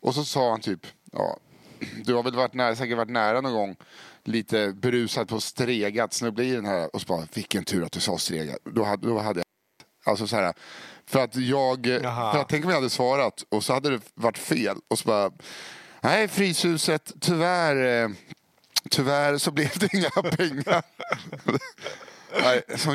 [0.00, 1.38] Och så sa han typ, ja,
[2.04, 3.76] du har väl varit nära, säkert varit nära någon gång
[4.24, 8.00] lite berusad på stregat, snubbla i den här och så bara, vilken tur att du
[8.00, 8.58] sa stregat.
[8.64, 9.51] Då hade, då hade jag
[10.04, 10.54] Alltså så här,
[11.06, 12.32] för att jag, Jaha.
[12.32, 15.08] för att tänk om jag hade svarat och så hade det varit fel och så
[15.08, 15.30] bara,
[16.00, 18.10] nej Fryshuset, tyvärr, eh,
[18.90, 20.82] tyvärr så blev det inga pengar.
[22.42, 22.90] nej, så,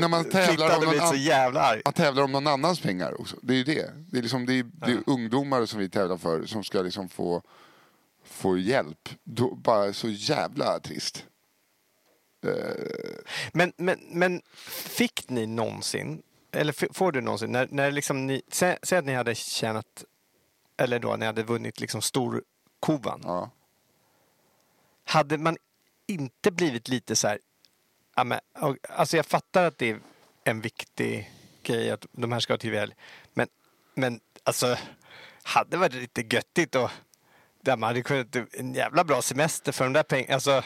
[0.00, 1.82] när man tävlar om, någon så jävla arg.
[1.84, 3.36] man tävlar om någon annans pengar också.
[3.42, 3.90] Det är ju det.
[4.10, 7.08] Det är, liksom, det är, det är ungdomar som vi tävlar för som ska liksom
[7.08, 7.42] få,
[8.24, 9.08] få hjälp.
[9.24, 11.24] Då, bara så jävla trist.
[13.52, 16.22] Men, men, men fick ni någonsin,
[16.52, 20.04] eller får du någonsin, när, när liksom ni, sä, säg att ni hade tjänat,
[20.76, 23.20] eller då ni hade vunnit liksom storkovan.
[23.24, 23.50] Ja.
[25.04, 25.56] Hade man
[26.06, 27.38] inte blivit lite så här,
[28.16, 28.40] ja, men,
[28.88, 30.00] alltså jag fattar att det är
[30.44, 32.94] en viktig grej att de här ska ha väl,
[33.34, 33.48] men,
[33.94, 34.76] men alltså
[35.42, 36.90] hade varit lite göttigt och
[37.60, 40.34] där man hade kunnat en jävla bra semester för de där pengarna.
[40.34, 40.62] Alltså,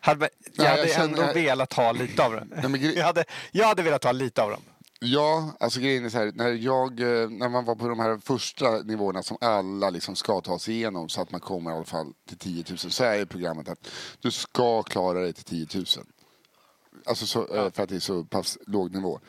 [0.00, 2.48] hade jag Nej, jag hade känner- ändå jag- velat ha lite av dem.
[2.56, 4.62] Nej, gre- jag, hade, jag hade velat ha lite av dem.
[5.00, 8.18] Ja, alltså grejen är så här, när, jag, eh, när man var på de här
[8.24, 11.84] första nivåerna som alla liksom ska ta sig igenom så att man kommer i alla
[11.84, 13.88] fall till 10 000 så är programmet att
[14.20, 15.84] du ska klara dig till 10 000.
[17.06, 19.20] Alltså så, eh, för att det är så pass låg nivå.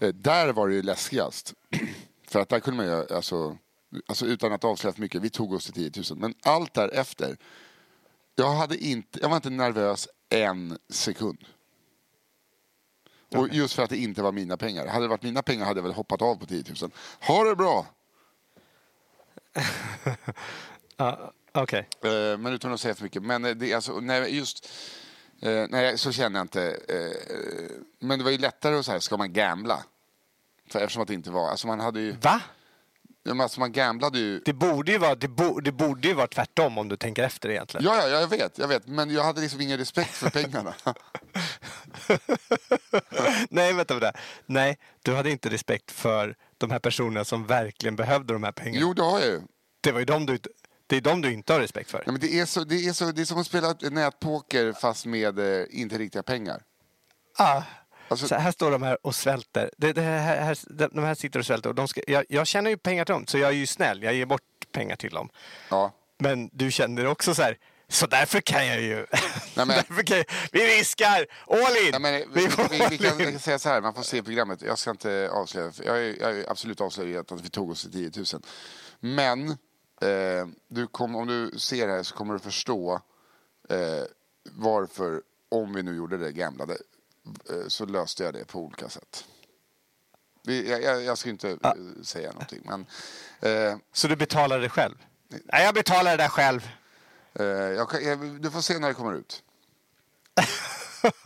[0.00, 1.54] Eh, Där var det ju läskigast.
[2.28, 3.56] För att där kunde man ju, alltså,
[4.08, 6.18] Alltså utan att avslöja för mycket, vi tog oss till 10 000.
[6.18, 7.36] Men allt därefter,
[8.40, 11.38] jag, hade inte, jag var inte nervös en sekund.
[13.34, 14.86] Och just för att det inte var mina pengar.
[14.86, 16.90] Hade det varit mina pengar hade jag väl hoppat av på 10 000.
[17.20, 17.86] Ha det bra!
[20.96, 21.88] Ja, Okej.
[22.04, 23.22] Eh, men utan att säga för mycket.
[23.22, 24.68] Men eh, det, alltså, nej, just,
[25.40, 26.78] eh, nej, så känner jag inte.
[27.98, 29.84] Men det var ju lättare att säga, ska man gambla?
[30.66, 32.40] För eftersom att det inte var, alltså man hade ju, Va?
[33.22, 34.40] Ja, men alltså man gamblade ju.
[34.44, 37.48] Det borde ju vara, det bo, det borde ju vara tvärtom om du tänker efter
[37.48, 37.84] egentligen.
[37.84, 38.86] Ja, ja, jag vet, jag vet.
[38.86, 40.74] Men jag hade liksom ingen respekt för pengarna.
[43.50, 44.12] Nej, vänta på det.
[44.46, 48.80] Nej, du hade inte respekt för de här personerna som verkligen behövde de här pengarna.
[48.80, 49.40] jo, det har jag ju.
[49.80, 50.38] Det var ju de du,
[50.86, 52.02] det är de du inte har respekt för.
[52.06, 55.06] Ja, men det, är så, det, är så, det är som att spela nätpoker fast
[55.06, 56.62] med eh, inte riktiga pengar.
[57.38, 57.62] Ah.
[58.10, 59.70] Alltså- så här står de här och svälter.
[59.76, 60.58] Det, det här, här,
[60.94, 61.68] de här sitter och svälter.
[61.68, 64.02] Och de ska, jag, jag tjänar ju pengar till dem, så jag är ju snäll.
[64.02, 64.42] Jag ger bort
[64.72, 65.28] pengar till dem.
[65.68, 65.92] Ja.
[66.18, 69.06] Men du känner också så här, så därför kan jag ju...
[69.56, 71.26] men- därför kan jag, vi riskar!
[71.46, 71.90] All in!
[71.92, 74.62] Ja, men, vi, vi vi, vi, kan, kan säga så här, man får se programmet.
[74.62, 75.72] Jag ska inte avslöja.
[75.84, 78.42] Jag är, jag är absolut avslöjat att vi tog oss till 10 000.
[79.00, 83.00] Men eh, du kom, om du ser det här så kommer du förstå
[83.68, 84.04] eh,
[84.52, 86.78] varför, om vi nu gjorde det, gamblade, eh,
[87.68, 89.24] så löste jag det på olika sätt.
[90.42, 92.86] Jag, jag, jag ska inte eh, säga någonting, men
[93.40, 94.94] eh, Så du betalar det själv?
[95.28, 96.68] Nej, jag betalar det där själv.
[97.34, 97.88] eh, jag,
[98.42, 99.42] du får se när det kommer ut.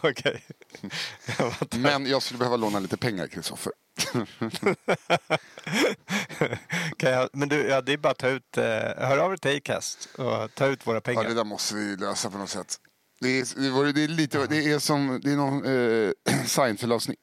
[0.00, 0.44] Okej.
[1.70, 3.72] Men jag skulle behöva låna lite pengar, Kristoffer.
[7.32, 8.64] Men du, ja, det är bara att ta ut, eh,
[8.96, 11.24] hör av dig till Acast och ta ut våra Ja, pengar.
[11.24, 12.80] det där måste vi lösa på något sätt.
[13.22, 16.10] Det är, det var, det är lite, det är som, det är någon eh,
[16.46, 17.18] Seinfeld-avsnitt.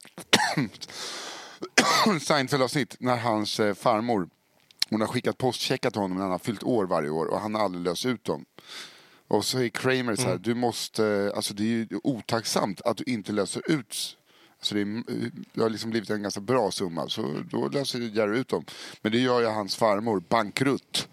[2.22, 4.30] Seinfeld-avsnitt när hans eh, farmor,
[4.90, 7.56] hon har skickat postcheckar till honom när han har fyllt år varje år och han
[7.56, 8.46] har aldrig löst ut dem.
[9.28, 13.04] Och så är Kramer så här, du måste, alltså det är ju otacksamt att du
[13.04, 14.18] inte löser ut
[14.62, 15.04] så det, är,
[15.54, 18.66] det har liksom blivit en ganska bra summa, så då löser Jerry ut dem.
[19.02, 21.08] Men det gör ju hans farmor bankrutt.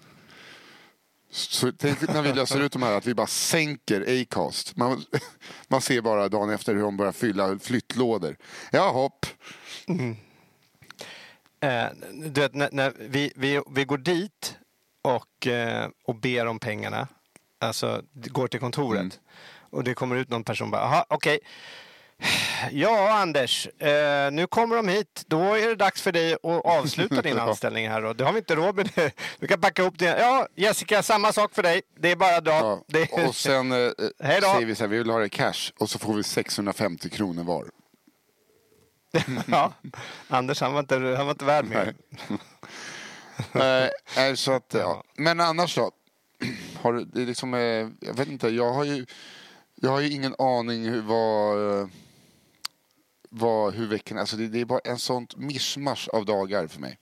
[1.36, 4.76] Så tänk när vi löser ut de här att vi bara sänker Acast.
[4.76, 5.04] Man,
[5.68, 8.36] man ser bara dagen efter hur de börjar fylla flyttlådor.
[8.72, 9.26] Ja, hopp.
[11.60, 14.56] Eh, du vet, när, när vi, vi, vi går dit
[15.02, 17.08] och, eh, och ber om pengarna,
[17.60, 19.10] alltså går till kontoret Mm.
[19.70, 21.38] och det kommer ut någon person bara, okej.
[22.70, 25.24] Ja, Anders, eh, nu kommer de hit.
[25.26, 28.04] Då är det dags för dig att avsluta din anställning här.
[28.04, 29.12] Och det har vi inte råd med.
[29.38, 30.18] Du kan packa ihop det.
[30.18, 31.82] Ja, Jessica, samma sak för dig.
[31.98, 32.82] Det är bara att dra.
[32.86, 32.98] Ja.
[32.98, 33.28] Är...
[33.28, 33.78] Och sen eh,
[34.18, 34.52] då.
[34.52, 37.44] säger vi så här, vi vill ha det cash och så får vi 650 kronor
[37.44, 37.66] var.
[39.46, 39.72] ja.
[40.28, 41.94] Anders, han var inte, han var inte värd mer.
[43.52, 45.04] Nej, nej, så att, ja.
[45.16, 45.90] Men annars då?
[46.82, 47.60] Har du, det är liksom, eh,
[48.00, 49.06] jag vet inte, jag har ju,
[49.74, 51.88] jag har ju ingen aning hur, vad, eh,
[53.38, 56.98] vad, hur veckan, alltså det, det är bara en sånt mischmasch av dagar för mig.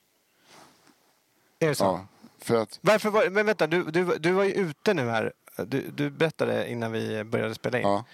[1.59, 1.85] Är det så?
[1.85, 2.07] Ja,
[2.39, 5.33] för att, Varför var, men vänta, du, du, du var ju ute nu här.
[5.57, 8.05] Du, du berättade innan vi började spela in ja.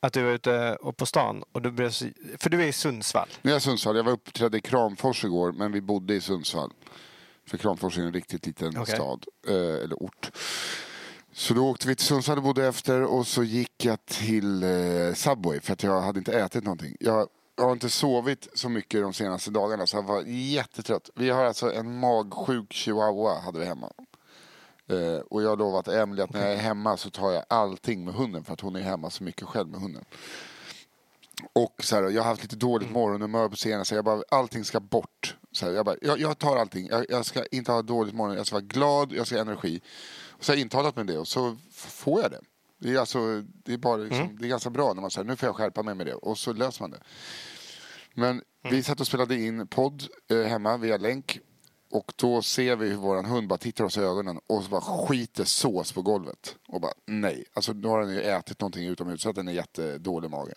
[0.00, 1.44] att du var ute och på stan.
[1.52, 1.94] Och du började,
[2.38, 3.28] för du är i Sundsvall.
[3.42, 6.20] Nu är jag i Sundsvall, jag var uppträdde i Kramfors igår men vi bodde i
[6.20, 6.72] Sundsvall.
[7.46, 8.94] För Kramfors är en riktigt liten Okej.
[8.94, 10.30] stad, eh, eller ort.
[11.32, 15.14] Så då åkte vi till Sundsvall och bodde efter och så gick jag till eh,
[15.14, 16.96] Subway för att jag hade inte ätit någonting.
[17.00, 21.10] Jag har inte sovit så mycket de senaste dagarna så jag var jättetrött.
[21.14, 23.92] Vi har alltså en magsjuk chihuahua hade vi hemma.
[24.88, 28.04] Eh, och jag har lovat Emily att när jag är hemma så tar jag allting
[28.04, 30.04] med hunden för att hon är hemma så mycket själv med hunden.
[31.52, 34.64] Och så här, jag har haft lite dåligt morgonhumör på scenen så jag bara, allting
[34.64, 35.36] ska bort.
[35.52, 38.36] Så här, jag, bara, jag, jag tar allting, jag, jag ska inte ha dåligt morgon,
[38.36, 39.80] jag ska vara glad, jag ska ha energi.
[40.28, 42.40] Och så har jag intalat med det och så får jag det.
[42.78, 45.36] Det är, alltså, det är, bara liksom, det är ganska bra när man säger nu
[45.36, 47.00] får jag skärpa mig med det och så löser man det.
[48.14, 51.40] Men vi satt och spelade in podd eh, hemma via länk
[51.90, 54.80] och då ser vi hur våran hund bara tittar oss i ögonen och så bara
[54.80, 56.56] skiter sås på golvet.
[56.68, 59.52] Och bara nej, alltså nu har den ju ätit någonting utomhus så att den är
[59.52, 60.56] jättedålig i magen.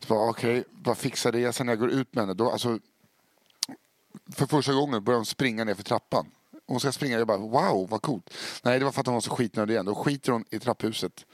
[0.00, 1.52] Så bara okej, bara fixa det.
[1.52, 2.78] Sen när jag går ut med henne, då alltså
[4.32, 6.26] för första gången börjar hon springa ner för trappan.
[6.70, 8.34] Hon ska springa, jag bara wow vad coolt.
[8.62, 9.86] Nej det var för att hon var så skitnödig igen.
[9.86, 11.26] Då skiter hon i trapphuset.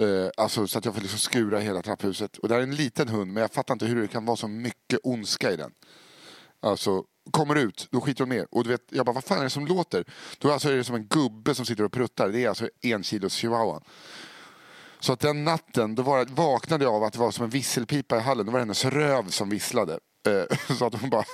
[0.00, 2.38] Uh, alltså så att jag får liksom skura hela trapphuset.
[2.38, 4.36] Och det här är en liten hund men jag fattar inte hur det kan vara
[4.36, 5.72] så mycket ondska i den.
[6.62, 8.46] Alltså, kommer ut, då skiter hon ner.
[8.50, 10.04] Och du vet, jag bara, vad fan är det som låter?
[10.38, 12.28] Då alltså är det som en gubbe som sitter och pruttar.
[12.28, 13.80] Det är alltså en kilos chihuahua.
[15.00, 18.16] Så att den natten, då var, vaknade jag av att det var som en visselpipa
[18.16, 18.46] i hallen.
[18.46, 19.98] Då var det hennes röv som visslade.
[20.26, 21.24] Eh, så att hon bara,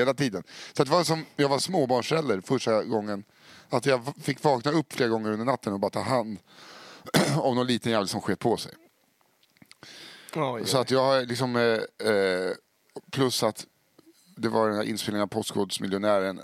[0.00, 0.42] Hela tiden.
[0.72, 3.24] Så det var som jag var småbarnsförälder första gången.
[3.68, 6.38] Att jag fick vakna upp flera gånger under natten och bara ta hand
[7.40, 8.72] om någon liten jävel som sket på sig.
[10.34, 11.56] Oj, Så att jag har liksom...
[11.56, 12.52] Eh, eh,
[13.10, 13.66] plus att
[14.36, 16.40] det var den här inspelningen av Postkodmiljonären.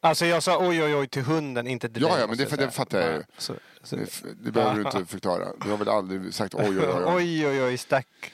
[0.00, 2.56] Alltså jag sa oj oj oj till hunden, inte till Ja, ja, men det- det
[2.56, 2.70] säga.
[2.70, 3.22] fattar jag ju.
[3.38, 5.48] Så, så, Det, det behöver du inte förklara.
[5.64, 6.78] Du har väl aldrig sagt oj, oj.
[6.78, 7.04] oj.
[7.06, 8.32] oj oj oj, stack,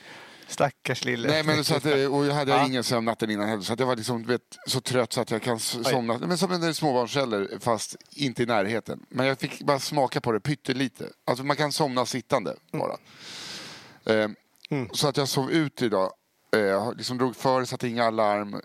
[0.53, 1.29] stackars lille.
[1.29, 2.67] Nej, men så att, eh, och jag hade Ja.
[2.67, 3.62] ingen sömn natten innan heller.
[3.62, 6.19] Så att jag var liksom, vet, så trött så att jag kan somna.
[6.19, 9.07] Men som en småbarnsförälder, fast inte i närheten.
[9.09, 11.05] Men jag fick bara smaka på det pyttelite.
[11.25, 12.97] Alltså man kan somna sittande bara.
[14.17, 14.29] Eh,
[14.93, 16.12] Så att jag sov ut idag.
[16.57, 18.61] Eh, jag liksom drog för, satte inga alarm,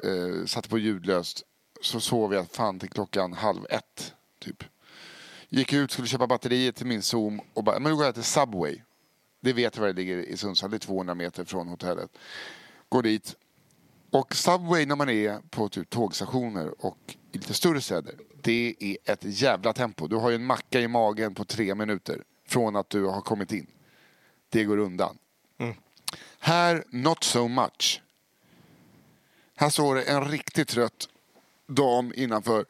[0.48, 1.44] satte på ljudlöst.
[1.82, 4.64] Så sov jag fan till klockan halv ett, typ.
[5.50, 8.24] Gick ut, skulle köpa batterier till min Zoom och bara, men nu går jag till
[8.24, 8.82] Subway.
[9.40, 12.18] Det vet jag var det ligger i Sundsvall, det är 200 meter från hotellet.
[12.90, 13.36] Går dit.
[14.12, 18.98] Och Subway när man är på typ tågstationer och i lite större städer, det är
[19.06, 20.08] ett jävla tempo.
[20.08, 23.52] Du har ju en macka i magen på tre minuter från att du har kommit
[23.52, 23.68] in.
[24.50, 25.18] Det går undan.
[26.40, 28.02] Här, not so much.
[29.56, 31.10] Här står det en riktigt trött
[31.68, 32.66] dam innanför.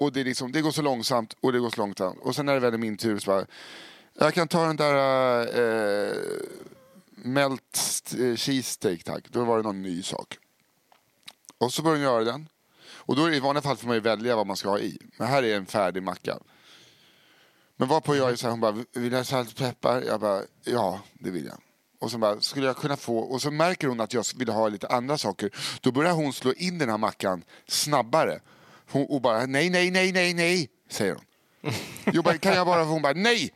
[0.00, 2.18] Och det, är liksom, det går så långsamt och det går så långsamt.
[2.20, 3.46] Och sen när det väl är min tur så bara...
[4.14, 4.94] Jag kan ta den där
[6.10, 6.16] äh,
[7.14, 7.62] melt
[8.12, 9.24] eh, cheese cheesesteak tack.
[9.28, 10.38] Då var det någon ny sak.
[11.58, 12.48] Och så börjar hon göra den.
[12.94, 14.78] Och då är det i vanliga fall får man ju välja vad man ska ha
[14.78, 14.98] i.
[15.18, 16.38] Men här är en färdig macka.
[17.76, 20.02] Men varpå jag är så här, hon bara, vill jag ha salt och peppar?
[20.02, 21.58] Jag bara, ja det vill jag.
[22.00, 24.68] Och så bara, skulle jag kunna få, och så märker hon att jag vill ha
[24.68, 25.50] lite andra saker.
[25.80, 28.40] Då börjar hon slå in den här mackan snabbare.
[28.90, 31.24] Hon, och bara, nej, nej, nej, nej, nej, säger hon.
[32.14, 33.50] Jag bara, kan jag bara, hon bara, nej!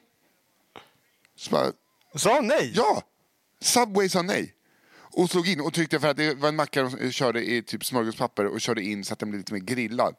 [1.36, 1.72] Så bara,
[2.14, 2.72] Sa hon nej?
[2.74, 3.02] Ja!
[3.60, 4.54] Subway sa nej.
[4.98, 7.84] Och slog in och tryckte för att det var en macka de körde i typ
[7.84, 10.14] smörgåspapper och körde in så att den blev lite mer grillad.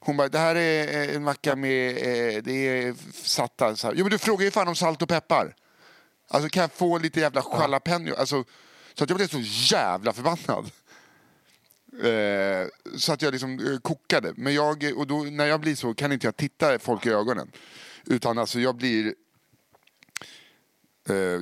[0.00, 3.94] Hon bara, det här är eh, en macka med, eh, det är satta så här.
[3.94, 5.56] Jo men du frågar ju fan om salt och peppar.
[6.28, 8.14] Alltså kan jag få lite jävla jalapeno?
[8.14, 8.44] Alltså,
[8.94, 9.40] så att jag blev så
[9.74, 10.70] jävla förbannad.
[12.02, 14.32] Eh, så att jag liksom eh, kokade.
[14.36, 17.50] Men jag, och då, när jag blir så kan inte jag titta folk i ögonen.
[18.06, 19.14] Utan alltså jag blir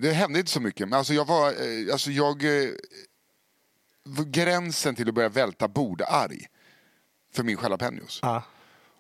[0.01, 2.71] Det hände inte så mycket, men alltså jag var, eh, alltså jag, eh,
[4.27, 6.47] gränsen till att börja välta bord arg.
[7.35, 8.19] För min jalapenos.
[8.23, 8.43] Ja.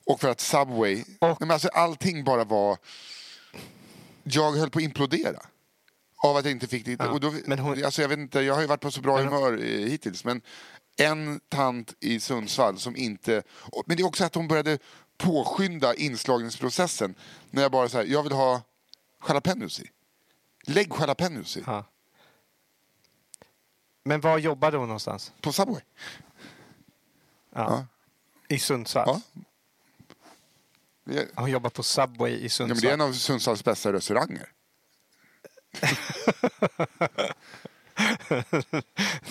[0.07, 2.79] Och för att Subway, nej, men alltså allting bara var,
[4.23, 5.41] jag höll på att implodera.
[6.17, 6.97] Av att jag inte fick det.
[6.99, 9.01] Ja, Och då, men hon- alltså jag vet inte, jag har ju varit på så
[9.01, 10.25] bra humör eh, hittills.
[10.25, 10.43] Men
[10.97, 13.43] en tant i Sundsvall som inte,
[13.87, 14.79] men det är också att hon började
[15.19, 17.15] påskynda inslagningsprocessen.
[17.51, 18.63] När jag bara så här, jag vill ha
[19.29, 19.91] jalapenos i.
[20.63, 21.63] Lägg jalapenos i.
[21.67, 21.85] Ja.
[24.05, 25.33] Men var jobbade hon någonstans?
[25.41, 25.83] På Subway.
[27.51, 27.87] Ja.
[28.49, 29.21] I Sundsvall?
[31.05, 31.23] Ja.
[31.35, 32.69] Hon jobbar på Subway i ja, Sundsvall?
[32.69, 34.53] men det är en av Sundsvalls bästa restauranger.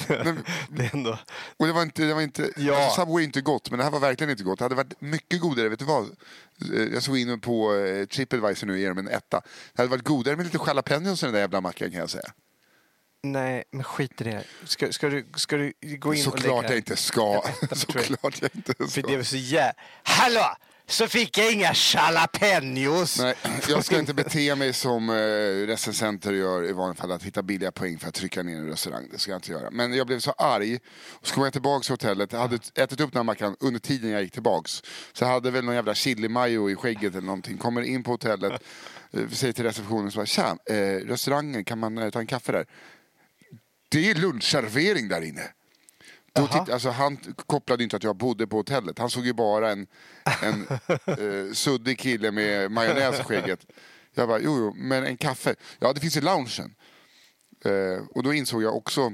[0.08, 1.20] Men, det är ändå...
[1.58, 2.84] och det var inte, det var inte Ja.
[2.84, 4.60] alltså Subway är inte gott, men det här var verkligen inte gott.
[4.60, 6.04] Det hade varit mycket godare, vet du vad?
[6.74, 9.42] Eh, Jag såg in på eh, Tripadvisor nu och ger dem en etta.
[9.74, 12.32] Det hade varit godare med lite jalapenos i den där jävla mackan kan jag säga.
[13.24, 14.44] Nej, men skit i det.
[14.64, 16.70] Ska, ska, du, ska du gå in och Såklart lägga...
[16.74, 17.44] jag inte ska.
[17.76, 19.02] Såklart jag inte För ska.
[19.02, 19.74] det är så jä...
[20.04, 20.46] Hallå!
[20.92, 23.20] Så fick jag inga jalapenos!
[23.20, 23.36] Nej,
[23.70, 25.14] jag ska inte bete mig som eh,
[25.68, 29.08] recensenter gör i vanliga fall, att hitta billiga poäng för att trycka ner en restaurang.
[29.12, 29.72] Det ska jag inte göra.
[29.72, 33.00] Men jag blev så arg, och så kom jag tillbaka till hotellet, jag hade ätit
[33.00, 34.72] upp den här mackan under tiden jag gick tillbaks.
[35.14, 37.58] Så jag hade väl någon jävla chili mayo i skägget eller någonting.
[37.58, 38.64] Kommer in på hotellet,
[39.12, 40.76] eh, säger till receptionen så bara, tja, eh,
[41.08, 42.66] restaurangen, kan man eh, ta en kaffe där?
[43.90, 45.44] Det är lunchservering där inne.
[46.34, 49.00] Då titt, alltså, han kopplade inte att jag bodde på hotellet.
[49.00, 49.88] Han såg ju bara en,
[50.44, 50.68] en
[51.06, 53.66] eh, suddig kille med majonnäs i skägget.
[54.14, 55.56] Jag bara, jo, jo, men en kaffe.
[55.80, 56.76] Ja, det finns i loungen.
[57.66, 59.12] Eh, och då insåg jag också,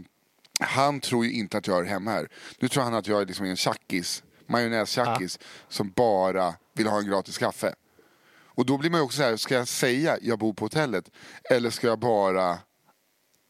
[0.59, 2.29] han tror ju inte att jag är hemma här.
[2.59, 7.07] Nu tror han att jag är liksom en tjackis, majonnäs-tjackis, som bara vill ha en
[7.07, 7.73] gratis kaffe.
[8.57, 11.11] Och då blir man ju också så här, ska jag säga jag bor på hotellet?
[11.49, 12.57] Eller ska jag bara...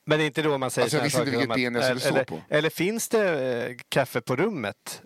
[0.09, 2.09] Men det är inte då man säger Alltså, jag visste inte vilket ben jag skulle
[2.11, 2.41] eller, stå på.
[2.49, 5.01] Eller finns det eh, kaffe på rummet?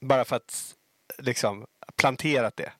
[0.00, 0.74] Bara för att
[1.18, 1.66] liksom
[1.96, 2.72] planterat det?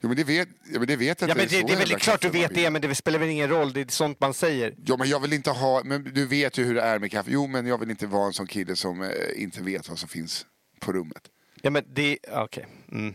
[0.00, 1.76] Jo, men det vet, ja, men det vet jag Ja, att men det, det är
[1.76, 3.72] väl klart du vet det, men det spelar väl ingen roll.
[3.72, 4.74] Det är sånt man säger.
[4.86, 7.30] Ja, men jag vill inte ha, men du vet ju hur det är med kaffe.
[7.32, 10.08] Jo, men jag vill inte vara en sån kille som eh, inte vet vad som
[10.08, 10.46] finns
[10.80, 11.22] på rummet.
[11.62, 12.18] Ja, men det...
[12.32, 12.66] Okej.
[12.92, 13.14] Mm.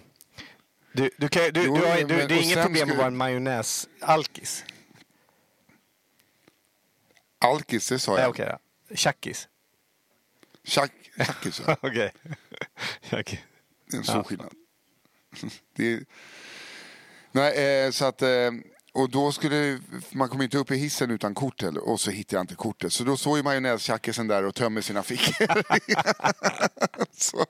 [0.93, 2.97] Du, du kan, du, Jo, du har, men- du, det är inget problem ska- att
[2.97, 4.63] vara en majonnäs-alkis?
[7.39, 8.29] Alkis, det sa Nej, jag.
[8.29, 8.45] okej
[8.89, 8.95] då.
[8.95, 9.47] Tjackis?
[10.63, 11.77] Tjack, tjackisar.
[11.81, 12.11] Okej.
[13.11, 13.45] Okej.
[13.85, 14.53] Det är en stor skillnad.
[15.75, 16.05] Det är...
[17.31, 18.21] Nej, eh, så att...
[18.21, 18.51] Eh,
[18.93, 19.79] och då skulle...
[20.11, 21.89] Man kom inte upp i hissen utan kort heller.
[21.89, 22.93] Och så hittade jag inte kortet.
[22.93, 25.63] Så då såg ju majonnästjackisen där och tömmer sina fickor.
[27.11, 27.45] så.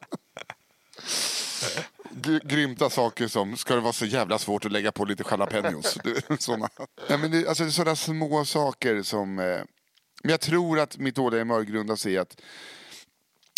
[2.11, 5.97] Gr- Grymta saker som, ska det vara så jävla svårt att lägga på lite jalapenos?
[6.39, 6.69] Såna.
[7.09, 9.39] Nej, men det, alltså, det är sådana små saker som...
[9.39, 9.61] Eh,
[10.24, 12.41] men jag tror att mitt dåliga humör grundar sig i att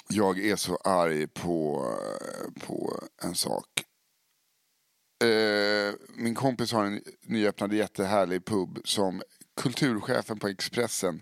[0.07, 1.86] jag är så arg på,
[2.66, 3.68] på en sak.
[5.24, 9.22] Eh, min kompis har en nyöppnad jättehärlig pub som
[9.62, 11.22] kulturchefen på Expressen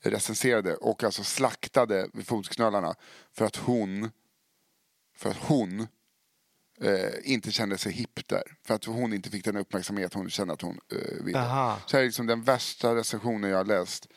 [0.00, 2.94] recenserade och alltså slaktade vid fotknölarna
[3.32, 4.10] för att hon,
[5.16, 5.80] för att hon
[6.80, 8.42] eh, inte kände sig hipp där.
[8.64, 11.38] För att hon inte fick den uppmärksamhet hon kände att hon eh, ville.
[11.38, 11.80] Aha.
[11.86, 14.08] Så det är liksom den värsta recensionen jag har läst.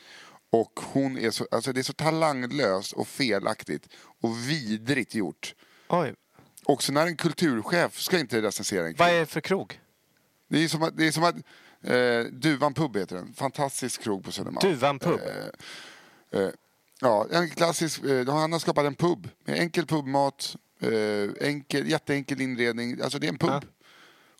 [0.52, 3.88] Och hon är så, alltså det är så talanglöst och felaktigt
[4.20, 5.54] och vidrigt gjort.
[5.88, 6.14] Oj.
[6.64, 9.16] Också när en kulturchef ska inte recensera en Vad krog.
[9.16, 9.80] är det för krog?
[10.48, 11.36] Det är som att, det är som att
[11.82, 13.32] eh, Duvan pub heter den.
[13.34, 14.70] Fantastisk krog på Södermalm.
[14.70, 15.20] Duvan pub?
[16.32, 16.48] Eh, eh,
[17.00, 18.04] ja, en klassisk.
[18.04, 23.00] Eh, han har skapat en pub med enkel pubmat, eh, enkel, jätteenkel inredning.
[23.02, 23.50] Alltså det är en pub.
[23.50, 23.62] Ja.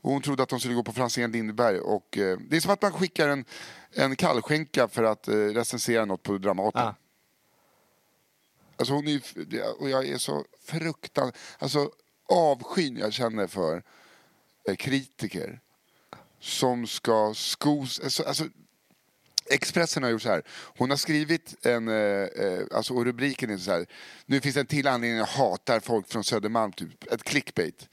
[0.02, 1.80] Och hon trodde att de skulle gå på Franzén Lindberg.
[1.80, 3.44] Och, eh, det är som att man skickar en,
[3.90, 6.82] en kallskänka för att eh, recensera något på Dramaten.
[6.82, 6.94] Ah.
[8.76, 9.20] Alltså hon är
[9.80, 11.90] och jag är så fruktan, alltså
[12.28, 13.82] avskyn jag känner för
[14.68, 15.60] eh, kritiker
[16.40, 18.44] som ska skos, alltså, alltså
[19.52, 20.42] Expressen har gjort så här.
[20.78, 23.86] Hon har skrivit en, eh, eh alltså och rubriken är så här.
[24.26, 27.12] Nu finns en till anledning jag hatar folk från Södermalm, typ.
[27.12, 27.88] Ett clickbait.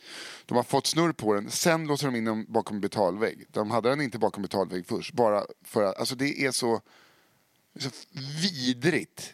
[0.45, 3.45] De har fått snurr på den, sen låser de in den bakom betalvägg.
[3.51, 6.81] De hade den inte bakom betalvägg först, bara för att, alltså det är så,
[7.79, 7.89] så
[8.41, 9.33] vidrigt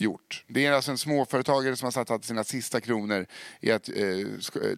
[0.00, 0.44] gjort.
[0.46, 3.26] Det är alltså en småföretagare som har satsat sina sista kronor
[3.60, 4.26] i att eh, eh,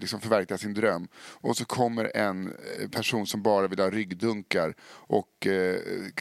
[0.01, 1.09] liksom förverkliga sin dröm.
[1.17, 2.47] Och så kommer en
[2.81, 5.81] eh, person som bara vill ha ryggdunkar och eh,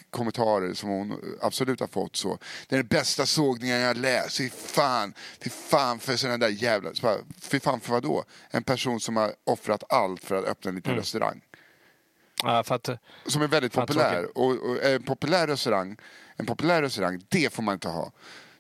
[0.10, 2.38] kommentarer som hon absolut har fått så.
[2.68, 4.38] Det är den bästa sågningen jag har läst.
[4.38, 6.94] Fy fan, fy fan för sådana där jävla...
[6.94, 8.24] Så bara, Fy fan för vad då?
[8.50, 11.42] En person som har offrat allt för att öppna en liten restaurang
[12.44, 12.90] Ja, att,
[13.26, 14.38] som är väldigt populär.
[14.38, 15.98] Och, och en populär restaurang,
[16.36, 18.12] en populär restaurang, det får man inte ha.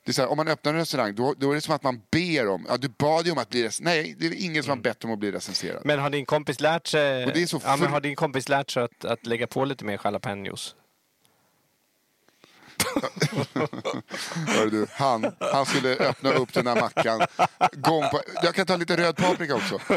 [0.03, 1.83] Det är så här, om man öppnar en restaurang, då, då är det som att
[1.83, 3.85] man ber om, ja du bad ju om att bli recenserad.
[3.85, 5.81] Nej, det är ingen som har bett om att bli recenserad.
[5.85, 8.49] men har din kompis lärt sig, Och det är så ja, men har din kompis
[8.49, 10.75] lärt sig att, att lägga på lite mer jalapenos?
[14.47, 17.21] Hör du, han, han skulle öppna upp den här mackan
[17.71, 18.21] gång på...
[18.43, 19.79] Jag kan ta lite röd paprika också.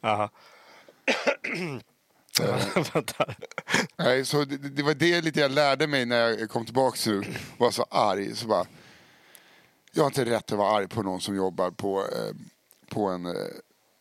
[0.00, 0.30] Jaha.
[2.94, 3.34] Vänta.
[3.96, 7.18] Nej, så det, det var det lite jag lärde mig när jag kom tillbaka nu
[7.18, 7.24] och
[7.58, 8.36] var så arg.
[8.36, 8.66] Så bara,
[9.94, 12.34] jag har inte rätt att vara arg på någon som jobbar på, eh,
[12.90, 13.32] på en eh,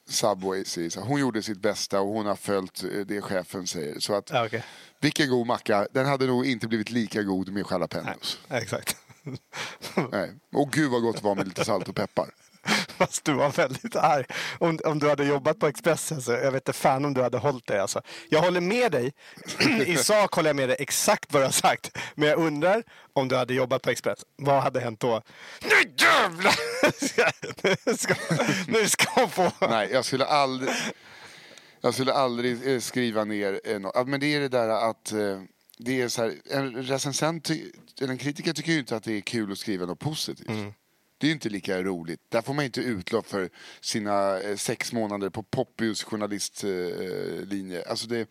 [0.09, 0.65] Subway.
[0.65, 1.01] så.
[1.01, 3.99] Hon gjorde sitt bästa och hon har följt eh, det chefen säger.
[3.99, 4.63] Så att, Ja, okej.
[4.99, 5.87] vilken god macka.
[5.91, 8.39] Den hade nog inte blivit lika god med jalapenos.
[8.49, 8.97] Exakt.
[10.11, 10.31] Nej.
[10.53, 12.33] Och gud vad gott det var med lite salt och peppar.
[12.97, 14.26] Fast du var väldigt arg.
[14.59, 17.38] Om, om du hade jobbat på Expressen så jag vet inte fan om du hade
[17.38, 17.80] hållit dig.
[17.80, 18.01] Alltså.
[18.30, 19.14] Jag håller med dig.
[19.86, 21.97] I sak håller jag med dig exakt vad du har sagt.
[22.16, 22.84] Men jag undrar
[23.14, 24.26] om du hade jobbat på Expressen.
[24.38, 25.22] Vad hade hänt då?
[25.62, 26.55] Nu jävlar!
[27.88, 28.16] Nu ska,
[28.68, 29.51] nu ska hon få...
[29.70, 30.70] Nej, jag skulle aldrig...
[31.82, 34.07] Jag skulle aldrig eh, skriva ner eh, något.
[34.07, 35.12] Men det är det där att...
[35.12, 35.41] eh,
[35.78, 39.22] Det är så här, en recensent, eller en kritiker tycker ju inte att det är
[39.22, 40.47] kul att skriva något positivt.
[41.22, 42.19] Det är inte lika roligt.
[42.30, 43.49] Där får man inte utlopp för
[43.82, 47.84] sina eh, sex månader på Poppius journalistlinje.
[47.89, 48.30] Alltså det...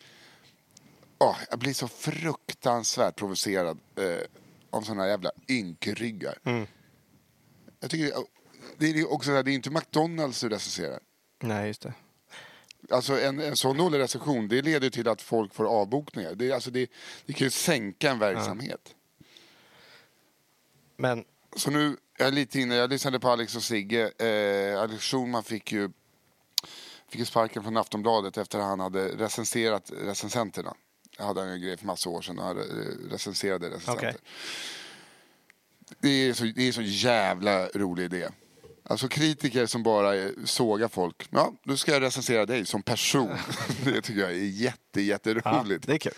[1.17, 4.17] åh, jag blir så fruktansvärt provocerad eh,
[4.69, 6.37] av såna här jävla ynkryggar.
[7.79, 8.13] Jag tycker
[8.77, 10.99] det, är också så här, det är inte McDonalds du recenserar.
[11.39, 11.93] Nej, just det.
[12.89, 16.35] Alltså en, en sån dålig recension, det leder till att folk får avbokningar.
[16.35, 16.91] Det, alltså det,
[17.25, 18.95] det kan ju sänka en verksamhet.
[20.97, 21.25] Men
[21.55, 24.11] Så nu, jag är lite inne, jag lyssnade på Alex och Sigge.
[24.17, 25.89] Eh, Alex Schulman fick ju,
[27.09, 30.73] fick sparken från Aftonbladet efter att han hade recenserat recensenterna.
[31.17, 32.55] Jag hade en grej för massa år sedan och
[33.11, 34.09] recenserade recensenter.
[34.09, 34.15] Okej.
[35.99, 38.29] Det, är så, det är så jävla rolig idé.
[38.83, 40.13] Alltså kritiker som bara
[40.45, 41.27] sågar folk.
[41.29, 43.37] Ja, nu ska jag recensera dig som person.
[43.83, 45.87] det tycker jag är jätte, ja, jätteroligt.
[45.87, 46.13] det är kul.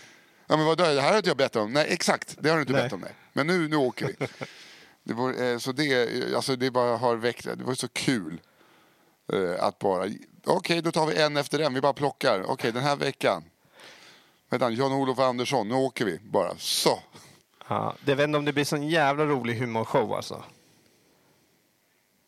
[0.46, 1.72] Ja men vadå, det här har inte jag bett om.
[1.72, 2.82] Nej exakt, det har du inte Nej.
[2.82, 3.00] bett om.
[3.00, 3.12] Nej.
[3.32, 4.26] Men nu, nu åker vi.
[5.04, 5.92] Det var, eh, så det,
[6.30, 8.40] eh, alltså det bara har väckt, det var så kul.
[9.32, 10.08] Eh, att bara,
[10.46, 12.44] okej då tar vi en efter en, vi bara plockar.
[12.48, 13.44] Okej den här veckan.
[14.50, 16.54] Vänta, Jan-Olof Andersson, nu åker vi bara.
[16.58, 16.98] Så.
[17.68, 20.44] Ja, det vet inte om det blir sån jävla rolig humorshow alltså.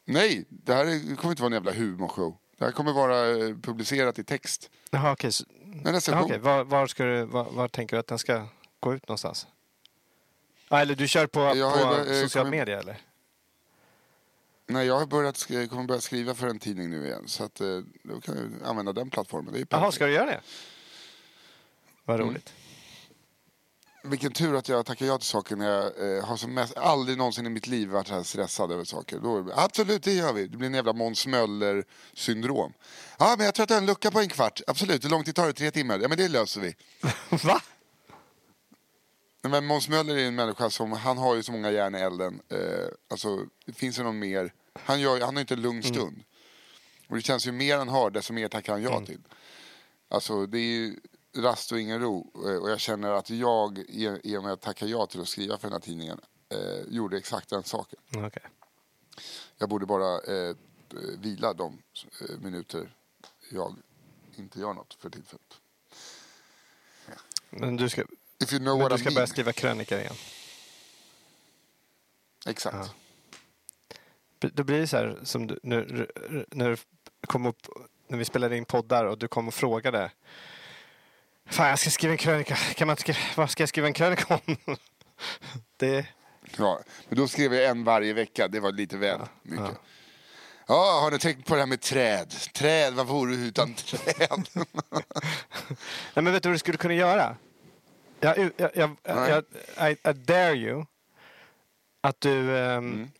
[0.05, 2.37] Nej, det här är- kommer inte vara en jävla humorshow.
[2.59, 3.25] Det här kommer vara
[3.63, 4.71] publicerat i text.
[4.91, 5.33] Jaha, okej.
[5.33, 6.25] så- En Jaha, recension.
[6.25, 6.39] okej.
[6.39, 8.47] Var, var, ska du, var, var tänker du att den ska
[8.81, 9.47] gå ut någonstans?
[10.69, 13.01] Ja, eller du kör på, Jag på bör- eh, social kommit- media eller?
[14.67, 17.23] Nej, jag har börjat kommer börja skriva för en tidning nu igen.
[17.27, 19.67] Så att, eh, då kan jag använda den plattformen.
[19.71, 20.41] Jaha, ska du göra det?
[22.05, 22.29] Vad Mm.
[22.31, 22.53] roligt.
[24.05, 27.19] Vilken tur att jag tackar ja till saker när jag eh, har som mest, aldrig
[27.19, 29.19] någonsin i mitt liv varit så här stressad över saker.
[29.19, 30.47] Då, absolut, det gör vi.
[30.47, 32.73] Det blir en jävla Måns Möller-syndrom.
[33.19, 34.61] Ja, men jag tror att jag har en lucka på en kvart.
[34.67, 35.53] Absolut, hur lång tid tar det?
[35.53, 35.99] Tre timmar?
[35.99, 36.77] Ja, men det löser vi.
[37.45, 37.61] Va?
[39.49, 41.99] Nej, Men Måns Möller är en människa som, han har ju så många järn i
[41.99, 42.41] elden.
[42.49, 42.59] Eh,
[43.09, 44.53] alltså, det finns ju någon mer.
[44.73, 46.25] Han, gör, han har inte en lugn stund.
[47.09, 49.21] Och det känns ju mer han har, desto mer tackar han ja till.
[50.09, 51.01] Alltså, det är ju
[51.37, 52.33] rast och ingen ro.
[52.47, 55.59] Eh, Och jag känner att jag, i och med att tacka ja till att skriva
[55.59, 57.99] för den här tidningen, eh, gjorde exakt den saken.
[58.17, 58.43] Okej.
[59.59, 60.57] Jag borde bara eh,
[61.19, 61.83] vila de
[62.21, 62.97] eh, minuter
[63.51, 63.77] jag
[64.37, 65.55] inte gör något för tillfället.
[67.51, 68.03] Men du ska,
[68.41, 69.15] If you know men what du I ska mean.
[69.15, 70.15] börja skriva krönikor igen.
[72.47, 72.77] Exakt.
[74.41, 74.49] Ja.
[74.55, 76.11] Då blir det så här som du, när,
[76.51, 76.77] när, du
[77.27, 77.67] kom upp,
[78.09, 80.11] när vi spelade in poddar och du kom och frågade.
[81.47, 82.57] Fan, jag ska skriva en krönika.
[82.57, 84.57] Kan man inte skriva, vad ska jag skriva en krönika om?
[85.77, 86.07] det,
[86.59, 88.49] Ja, men då skrev jag en varje vecka.
[88.49, 89.79] Det var lite väl mycket.
[90.67, 91.01] Ja.
[91.03, 92.35] har ni tänkt på det här med träd?
[92.55, 94.47] Träd, vad vore det utan träd?
[96.15, 97.37] Nej, men vet du vad du skulle kunna göra?
[98.21, 99.45] Jag, jag, jag, jag,
[99.91, 100.85] I, I dare you
[102.01, 103.11] att du ehm, Mm.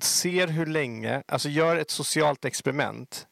[0.00, 3.26] ser hur länge, alltså gör ett socialt experiment.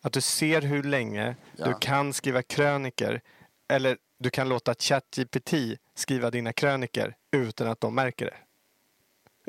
[0.00, 1.66] Att du ser hur länge Ja.
[1.66, 3.20] du kan skriva kröniker
[3.68, 5.54] eller du kan låta ChatGPT
[5.94, 8.36] skriva dina kröniker utan att de märker det.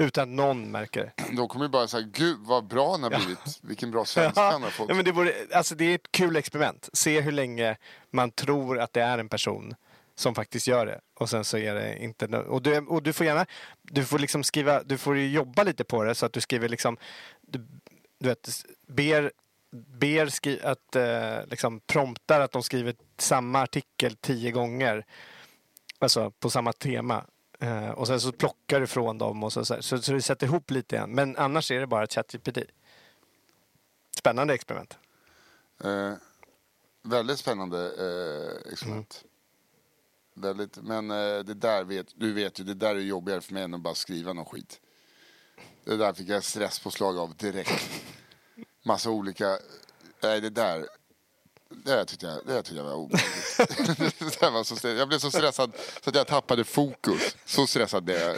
[0.03, 1.35] Utan att någon märker det.
[1.35, 3.59] Då kommer ju bara säga, gud vad bra han har blivit.
[3.61, 4.89] Vilken bra svenska han har fått.
[4.89, 6.89] Ja, men det, vore, alltså det är ett kul experiment.
[6.93, 7.77] Se hur länge
[8.11, 9.75] man tror att det är en person
[10.19, 10.99] som faktiskt gör det.
[11.13, 12.25] Och sen så är det inte...
[12.25, 13.45] Och du, och du får gärna...
[13.81, 14.83] Du får liksom skriva...
[14.83, 16.97] Du får ju jobba lite på det så att du skriver liksom...
[17.41, 17.67] Du,
[18.19, 18.49] du vet,
[18.87, 19.31] ber,
[19.71, 25.05] ber skri, att eh, liksom promptar att de skriver samma artikel tio gånger.
[25.99, 27.25] Alltså på samma tema.
[27.59, 30.47] Eh, och sen så plockar du från dem och så, så, så, så du sätter
[30.47, 31.09] ihop lite igen.
[31.11, 32.57] Men annars är det bara ChatGPT.
[34.17, 34.97] Spännande experiment.
[35.83, 36.13] Eh,
[37.03, 39.23] väldigt spännande eh, experiment.
[40.39, 43.63] Väldigt, men eh, det där vet, du vet ju, det där är jobbigare för mig
[43.63, 44.79] än att bara skriva någon skit.
[45.83, 47.89] Det där fick jag stresspåslag av direkt.
[48.83, 49.57] Massa olika,
[50.23, 50.87] nej det där,
[51.69, 53.57] det där tyckte jag, det där tyckte jag var obehagligt.
[54.19, 55.71] det där var så jag blev så stressad
[56.03, 57.35] så att jag tappade fokus.
[57.45, 58.37] Så stressad blev jag.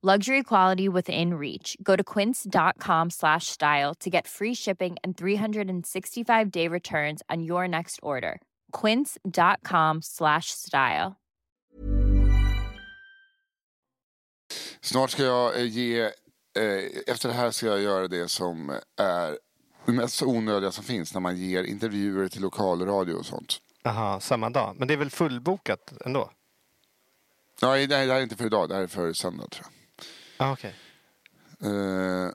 [0.00, 1.76] Luxury quality within reach.
[1.82, 7.66] Go to quince.com slash style to get free shipping and 365 day returns on your
[7.66, 8.40] next order.
[8.70, 11.16] Quince.com slash style.
[14.80, 16.12] Snart ska jag eh, ge, eh,
[17.06, 19.38] efter det här ska jag göra det som är
[19.86, 23.58] det mest onödiga som finns när man ger intervjuer till lokalradio och sånt.
[23.84, 24.74] Aha, samma dag.
[24.78, 26.30] Men det är väl fullbokat ändå?
[27.62, 29.77] Nej, det här är inte för idag, det här är för söndag tror jag.
[30.38, 30.74] Ah, okej.
[31.60, 32.30] Eh,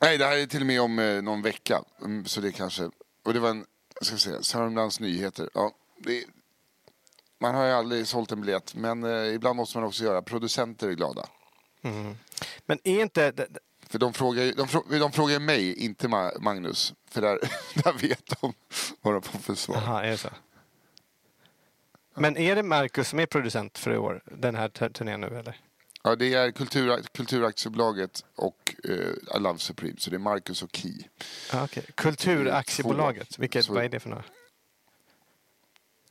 [0.00, 1.82] nej, det här är till och med om eh, någon vecka.
[2.00, 2.90] Mm, Så det kanske...
[3.24, 3.66] Och det var en...
[3.94, 5.48] Jag ska säga, Sörmlands Nyheter.
[5.54, 6.24] Ja, det,
[7.40, 10.22] man har ju aldrig sålt en biljett, men eh, ibland måste man också göra.
[10.22, 11.26] Producenter är glada.
[12.66, 13.30] Men är inte...
[13.32, 16.94] det- det- För de frågar, ju- de, frå- de frågar mig, inte Ma- Magnus.
[17.10, 17.38] För där,
[17.84, 18.52] där vet de
[19.00, 19.76] vad de får för svar.
[19.76, 20.28] Aha, är det så?
[22.14, 25.56] Men är det Marcus som är producent för i år, den här turnén nu eller?
[26.02, 29.94] Ja, det är Kultur, Kulturaktiebolaget och eh, Love Supreme.
[29.98, 30.98] Så det är Marcus och Key.
[31.52, 31.82] Ah, okay.
[31.94, 34.24] Kulturaktiebolaget, vilket, Så- vad är det för några?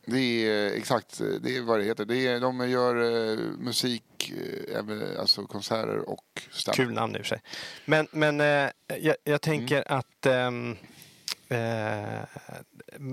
[0.06, 2.06] Det är eh, exakt det är vad det heter.
[2.06, 2.96] Det är, de gör
[3.32, 4.32] eh, musik,
[4.70, 7.42] eh, alltså konserter och stand Kul namn i och för sig.
[7.86, 8.70] Men, men eh,
[9.00, 10.72] jag, jag tänker att ehm,
[11.50, 12.22] eh,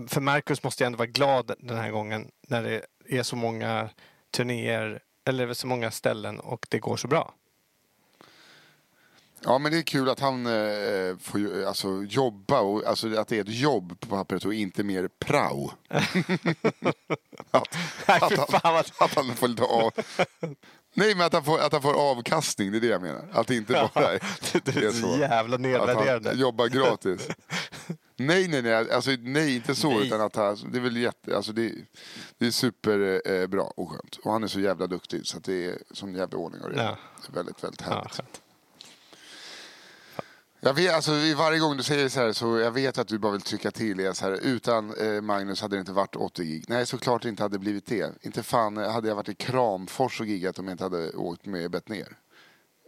[0.09, 2.83] för Marcus måste jag ändå vara glad den här gången när det
[3.18, 3.91] är så många
[4.31, 7.35] turnéer eller så många ställen och det går så bra.
[9.45, 13.29] Ja, men det är kul att han eh, får ju, alltså, jobba, och, alltså att
[13.29, 15.70] det är ett jobb på pappret och inte mer prao.
[17.51, 17.76] att,
[18.09, 19.93] Nej, att, han, att han får lite av...
[20.95, 23.24] Nej, men att han, får, att han får avkastning, det är det jag menar.
[23.33, 24.20] Att det inte bara är,
[24.72, 26.29] Du är så jävla Att nedvärderande.
[26.29, 27.29] han jobbar gratis.
[28.19, 29.91] nej, nej, nej, alltså, nej, inte så.
[29.91, 30.07] Nej.
[30.07, 31.73] Utan att han, det är väl jätte, alltså, det,
[32.39, 34.16] det är superbra eh, och skönt.
[34.16, 36.83] Och han är så jävla duktig så att det är sån jävla ordning och reda.
[36.85, 36.99] Ja.
[37.23, 38.12] Det är väldigt, väldigt Ja, härligt.
[38.12, 38.41] skönt.
[40.61, 43.33] Jag vet, alltså, varje gång du säger så här så jag vet att du bara
[43.33, 44.14] vill trycka till.
[44.14, 46.64] Så här, utan eh, Magnus hade det inte varit 80 gig.
[46.69, 48.12] Nej, såklart det inte hade blivit det.
[48.23, 51.47] Inte fan eh, hade jag varit i Kramfors och giggat om jag inte hade åkt
[51.47, 52.16] med bett ner.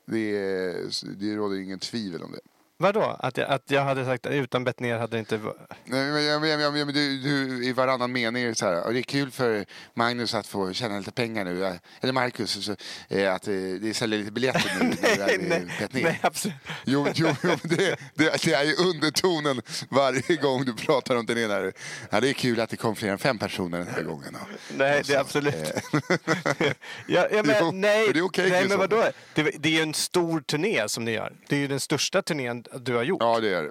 [0.07, 2.41] Det, är- det råder ingen tvivel om det.
[2.83, 3.17] Vadå?
[3.19, 5.39] Att jag, att jag hade sagt utan Bettner hade det inte...
[5.85, 8.87] Nej, men, jag, jag, men du, du, I varannan mening är det så här.
[8.87, 9.65] "Och Det är kul för
[9.95, 11.79] Magnus att få tjäna lite pengar nu.
[12.01, 12.77] Eller Marcus, så,
[13.09, 14.95] eh, att eh, det säljer lite biljetter nu.
[15.19, 16.57] nej, ner." nej, absolut.
[16.85, 17.77] Jo, jo, jo det,
[18.15, 21.73] det, det är ju undertonen varje gång du pratar om den ena.
[22.11, 24.35] Ja, det är kul att det kom fler än fem personer den här gången.
[24.35, 25.55] Och- Nej, och det är så, absolut.
[25.55, 26.73] eh,
[27.07, 29.05] Ja, ja, men, Jo, nej, men det är okej, nej men vadå?
[29.35, 31.33] Det, det är ju en stor turné som ni gör.
[31.49, 33.23] Det är ju den största turnén du har gjort.
[33.23, 33.71] Ja, det är det.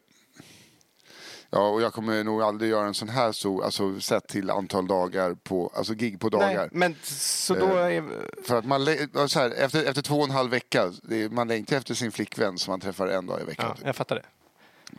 [1.51, 4.87] Ja, och jag kommer nog aldrig göra en sån här stor, alltså sett till antal
[4.87, 6.55] dagar på, alltså gig på dagar.
[6.57, 8.03] nej, men så då Eh, är...
[8.43, 8.85] För att man,
[9.29, 12.57] så här, efter, efter två och en halv vecka, är, man längtar efter sin flickvän
[12.57, 13.65] som man träffar en dag i veckan.
[13.69, 13.85] Ja, typ.
[13.85, 14.25] jag fattar det.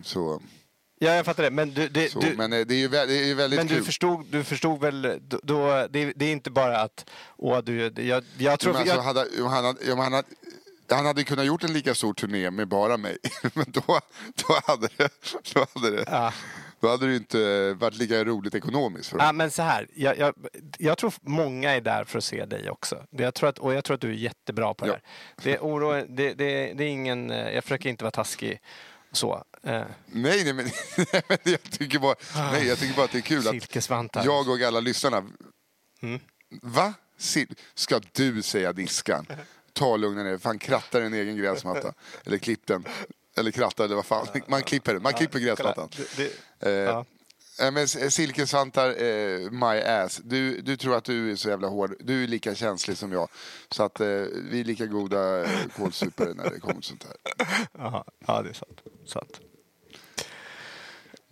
[0.02, 0.42] Så,
[1.02, 1.50] Ja, jag fattar det.
[1.50, 3.66] Men du, det, så, du, men eh, det är ju vä- det är väldigt men
[3.66, 3.84] du kul.
[3.84, 8.24] förstod, du förstod väl då, då det, det är inte bara att åh, du, jag,
[8.38, 8.72] jag tror...
[8.72, 10.28] Men alltså, jag, hade, om han, hade, om han, hade,
[10.90, 13.16] han hade kunnat gjort en lika stor turné med bara mig.
[13.54, 14.00] Men då,
[14.34, 15.08] då, hade, det,
[15.54, 16.32] då, hade, det, Ja.
[16.80, 20.34] då hade det inte varit lika roligt ekonomiskt för Ja, men så här, jag, jag,
[20.78, 23.06] jag tror många är där för att se dig också.
[23.10, 24.94] Jag tror att, och jag tror att du är jättebra på det Ja.
[24.94, 25.44] här.
[25.44, 28.60] Det, är oro, det, det, det är ingen, eh, jag försöker inte vara taskig
[29.12, 29.44] så.
[29.62, 30.64] Eh, Nej, nej, men,
[31.12, 32.14] nej, men jag, tycker bara,
[32.52, 35.22] nej, jag tycker bara att det är kul att jag och alla lyssnarna...
[36.02, 36.20] Mm.
[36.62, 36.94] Va?
[37.74, 39.26] Ska du säga diskan?
[39.72, 41.92] Ta lugna ner Fan, kratta din egen gräsmatta.
[42.24, 42.84] Eller klipp den.
[43.36, 44.26] Eller kratta, eller vad fan.
[44.46, 44.98] Man klipper.
[44.98, 45.88] Man klipper gräsmattan.
[45.96, 46.30] Det, det,
[46.62, 47.04] Eh, ja.
[47.60, 50.20] eh, Men silkesvantar, eh, my ass.
[50.24, 51.94] Du, du tror att du är så jävla hård.
[52.00, 53.28] Du är lika känslig som jag.
[53.70, 54.06] Så att eh,
[54.50, 57.16] vi är lika goda eh, kålsupare när det kommer till sånt här.
[57.78, 58.80] ja, ja, det är sant.
[59.06, 59.40] sant.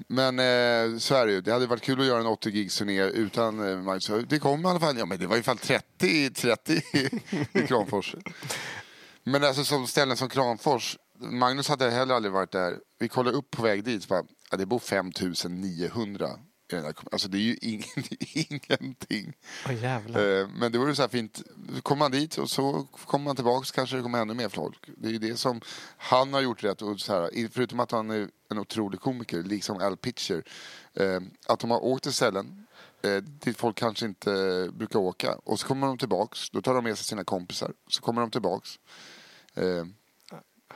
[0.07, 1.41] Men eh, så är det ju.
[1.41, 4.11] Det hade varit kul att göra en 80 gigs turné utan eh, Magnus.
[4.29, 4.99] Det kom i alla fall.
[4.99, 7.11] Ja, men det var i alla fall 30, 30 i,
[7.53, 8.17] i Kramfors.
[9.25, 10.99] Men alltså som ställen som Kramfors.
[11.21, 12.77] Magnus hade heller aldrig varit där.
[12.99, 14.09] Vi kollade upp på väg dit.
[14.09, 16.29] Bara, ja, det bor 5900
[16.73, 17.85] i den Alltså det är ju ing,
[18.51, 19.33] ingenting.
[19.67, 20.41] Åh jävlar.
[20.41, 21.43] Eh, Men det vore så här fint.
[21.83, 24.91] Kommer man dit och så kommer man tillbaks kanske det kommer ännu mer folk.
[24.97, 25.61] Det är ju det som
[25.97, 26.83] han har gjort rätt.
[26.83, 30.43] Och så här, förutom att han är en otrolig komiker, liksom Al Pitcher.
[30.95, 32.67] eh, Att de har åkt till ställen
[33.03, 35.35] eh, dit folk kanske inte brukar åka.
[35.45, 36.51] Och så kommer de tillbaks.
[36.51, 37.73] Då tar de med sig sina kompisar.
[37.89, 38.79] Så kommer de tillbaks.
[39.55, 39.85] Eh,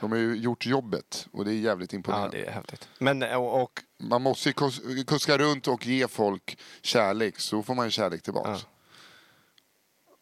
[0.01, 2.37] De har ju gjort jobbet och det är jävligt Ja, imponerande.
[2.37, 2.87] det är häftigt.
[2.99, 7.75] Men, och, och Man måste ju kus- kuska runt och ge folk kärlek, så får
[7.75, 8.65] man ju kärlek tillbaks.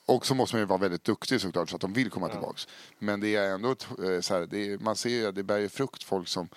[0.06, 2.68] Och så måste man ju vara väldigt duktig såklart så att de vill komma tillbaks.
[3.00, 5.58] Men det är ändå, ett, eh, så här, är, man ser ju att det bär
[5.58, 6.50] ju frukt folk som,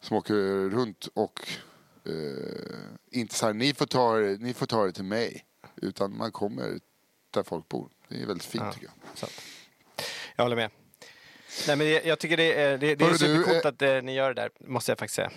[0.00, 0.34] som åker
[0.70, 1.48] runt och
[2.06, 2.78] eh,
[3.10, 5.44] inte så här, ni får, ta, ni får ta det till mig.
[5.76, 6.80] Utan man kommer
[7.30, 7.88] där folk bor.
[8.08, 8.72] Det är väldigt fint Ja.
[8.72, 9.18] tycker jag.
[9.18, 9.32] sant.
[10.36, 10.70] Jag håller med.
[11.66, 14.14] Nej, men jag, jag tycker det är, det, det är supercoolt eh, att eh, ni
[14.14, 15.30] gör det där, måste jag faktiskt säga.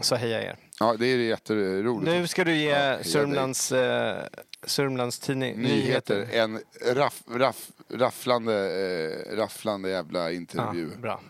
[0.00, 0.56] Så hejar er.
[0.80, 2.12] Ja, det är jätteroligt.
[2.12, 3.04] Nu ska du ge Ja, heja dig.
[3.04, 4.24] Sörmlands, eh,
[4.66, 6.26] Sörmlands tidning Nyheter.
[6.32, 6.60] En
[6.94, 10.90] raff, raff, rafflande, eh, rafflande jävla intervju.
[10.94, 11.20] Ja, bra.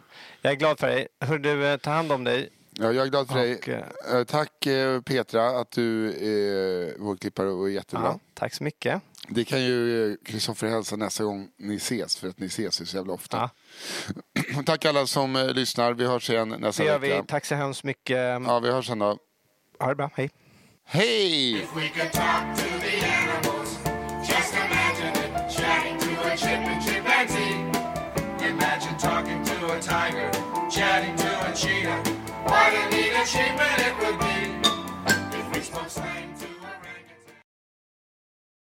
[0.42, 1.08] Jag är glad för dig.
[1.20, 2.48] Hör du, eh, ta hand om dig.
[2.72, 3.56] Ja, jag är glad för dig.
[3.56, 3.84] Och, eh,
[4.14, 4.66] Eh, Tack
[5.04, 8.04] Petra att du är vår klippare och är jättebra.
[8.06, 9.02] Ja, tack så mycket.
[9.28, 12.96] Det kan ju Kristoffer hälsa nästa gång ni ses, för att ni ses ju så
[12.96, 13.50] jävla ofta.
[14.54, 15.92] Ja, Tack alla som eh, lyssnar.
[15.94, 17.20] Vi hörs igen nästa det gör vecka.
[17.22, 17.26] vi.
[17.26, 18.16] Tack så hemskt mycket.
[18.46, 19.18] Ja, vi hörs sen då.
[19.80, 20.10] Ha det bra.
[20.14, 20.30] Hej.
[20.84, 21.52] Hej!
[21.62, 23.78] If we could talk to the animals,
[24.28, 27.54] just imagine it, chatting to a chip and chimpanzee.
[28.48, 30.30] Imagine talking to a tiger,
[30.70, 32.02] chatting to a cheetah.
[32.44, 34.30] What a neat achievement it would be.